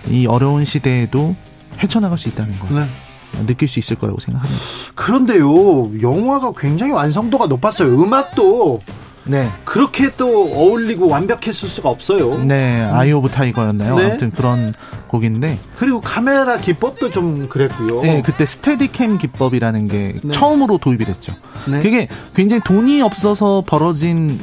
이 0.09 0.27
어려운 0.27 0.65
시대에도 0.65 1.35
헤쳐나갈 1.83 2.19
수 2.19 2.29
있다는 2.29 2.59
걸 2.59 2.81
네. 2.81 3.47
느낄 3.47 3.69
수 3.69 3.79
있을 3.79 3.97
거라고 3.97 4.19
생각합니다. 4.19 4.62
그런데요, 4.95 6.01
영화가 6.01 6.53
굉장히 6.57 6.93
완성도가 6.93 7.47
높았어요. 7.47 8.03
음악도 8.03 8.81
네. 9.25 9.49
그렇게 9.65 10.11
또 10.17 10.53
어울리고 10.53 11.09
완벽했을 11.09 11.69
수가 11.69 11.88
없어요. 11.88 12.38
네, 12.45 12.83
Eye 12.83 13.12
of 13.12 13.29
Tiger였나요? 13.31 13.97
네. 13.97 14.05
아무튼 14.05 14.31
그런 14.31 14.75
곡인데 15.07 15.59
그리고 15.77 16.01
카메라 16.01 16.57
기법도 16.57 17.11
좀 17.11 17.49
그랬고요. 17.49 18.03
네, 18.03 18.23
그때 18.23 18.45
스테디캠 18.45 19.19
기법이라는 19.19 19.88
게 19.88 20.15
네. 20.23 20.33
처음으로 20.33 20.79
도입이 20.79 21.05
됐죠. 21.05 21.35
네. 21.69 21.81
그게 21.83 22.09
굉장히 22.35 22.62
돈이 22.65 23.01
없어서 23.03 23.62
벌어진 23.67 24.41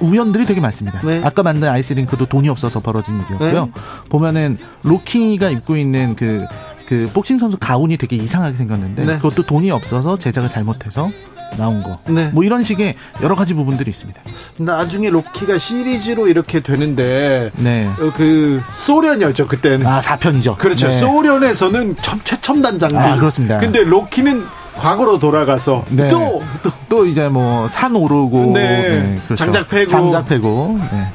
우연들이 0.00 0.46
되게 0.46 0.60
많습니다. 0.60 1.00
네. 1.02 1.20
아까 1.24 1.42
만든 1.42 1.68
아이스링크도 1.68 2.26
돈이 2.26 2.48
없어서 2.48 2.80
벌어진 2.80 3.14
일이었고요. 3.16 3.66
네. 3.66 3.72
보면은 4.08 4.58
로키가 4.82 5.50
입고 5.50 5.76
있는 5.76 6.16
그, 6.16 6.46
그 6.86 7.08
복싱 7.12 7.38
선수 7.38 7.56
가운이 7.58 7.96
되게 7.96 8.16
이상하게 8.16 8.56
생겼는데 8.56 9.04
네. 9.04 9.16
그것도 9.16 9.44
돈이 9.44 9.70
없어서 9.70 10.18
제작을 10.18 10.48
잘못해서 10.48 11.10
나온 11.56 11.82
거. 11.82 11.98
네. 12.08 12.28
뭐 12.28 12.44
이런 12.44 12.62
식의 12.62 12.94
여러 13.22 13.34
가지 13.34 13.54
부분들이 13.54 13.90
있습니다. 13.90 14.22
나중에 14.58 15.08
로키가 15.10 15.58
시리즈로 15.58 16.28
이렇게 16.28 16.60
되는데 16.60 17.50
네. 17.56 17.88
어, 18.00 18.12
그 18.14 18.60
소련이었죠 18.70 19.46
그때는. 19.46 19.86
아, 19.86 20.00
4편이죠. 20.00 20.58
그렇죠. 20.58 20.88
네. 20.88 20.94
소련에서는 20.94 21.96
첨, 22.02 22.20
최첨단 22.24 22.78
장비. 22.78 22.96
아, 22.96 23.16
그렇습니다. 23.16 23.58
근데 23.58 23.82
로키는 23.82 24.44
과거로 24.78 25.18
돌아가서 25.18 25.84
네. 25.90 26.08
또, 26.08 26.42
또 26.62 26.70
또 26.88 27.04
이제 27.06 27.28
뭐 27.28 27.68
산 27.68 27.94
오르고 27.94 28.52
네. 28.54 29.18
그렇죠. 29.26 29.44
장작 29.44 29.68
패고. 29.68 29.86
장작 29.86 30.26
패고 30.26 30.80
네. 30.90 31.12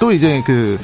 또 0.00 0.10
이제 0.10 0.42
그, 0.44 0.78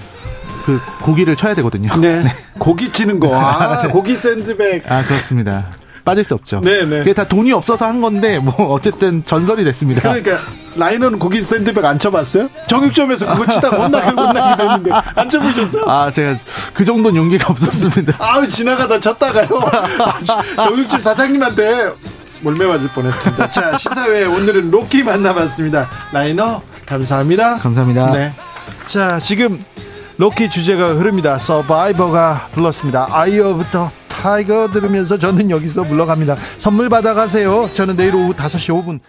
그 0.65 0.81
고기를 1.03 1.35
쳐야 1.35 1.55
되거든요. 1.55 1.93
네. 1.97 2.25
고기 2.59 2.93
치는 2.93 3.19
거. 3.19 3.35
아, 3.37 3.83
고기 3.91 4.15
샌드백. 4.17 4.91
아 4.91 5.03
그렇습니다. 5.03 5.65
빠질 6.05 6.25
수 6.25 6.35
없죠. 6.35 6.61
네, 6.63 6.85
네. 6.87 7.01
그게 7.01 7.13
다 7.13 7.25
돈이 7.29 7.53
없어서 7.53 7.85
한 7.85 8.01
건데 8.01 8.39
뭐 8.39 8.55
어쨌든 8.73 9.23
전설이 9.27 9.63
됐습니다. 9.65 10.01
그러니까 10.03 10.39
라이너는 10.77 11.19
거기 11.19 11.43
샌드백 11.45 11.85
안 11.85 11.99
쳐봤어요? 11.99 12.49
정육점에서 12.69 13.27
그거 13.27 13.47
치다 13.53 13.69
혼나게 13.71 14.07
혼나기도 14.11 14.63
했는데 14.63 14.91
안 15.17 15.29
쳐보셨어요? 15.29 15.85
아, 15.87 16.11
제가 16.13 16.37
그 16.73 16.85
정도는 16.85 17.17
용기가 17.17 17.49
없었습니다. 17.53 18.15
아우 18.21 18.49
지나가다 18.49 19.01
쳤다가요. 19.01 19.49
정육점 20.57 21.01
사장님한테 21.01 21.91
몰매 22.41 22.67
맞을 22.67 22.89
뻔했습니다. 22.91 23.51
자 23.51 23.77
시사회 23.79 24.25
오늘은 24.25 24.71
로키 24.71 25.03
만나봤습니다. 25.03 25.89
라이너 26.13 26.63
감사합니다. 26.87 27.59
감사합니다. 27.59 28.13
네. 28.13 28.33
자 28.87 29.19
지금 29.21 29.65
로키 30.17 30.51
주제가 30.51 30.95
흐릅니다. 30.95 31.39
Survivor가 31.39 32.49
불렀습니다. 32.53 33.09
Eye 33.11 33.41
of 33.41 33.61
the 33.61 33.91
Tiger 34.09 34.69
들으면서 34.73 35.19
저는 35.19 35.51
여기서 35.51 35.85
물러갑니다. 35.85 36.37
선물 36.59 36.89
받아가세요. 36.89 37.71
저는 37.75 37.97
내일 37.97 38.15
오후 38.17 38.33
5시 38.35 38.75
5분 38.75 39.01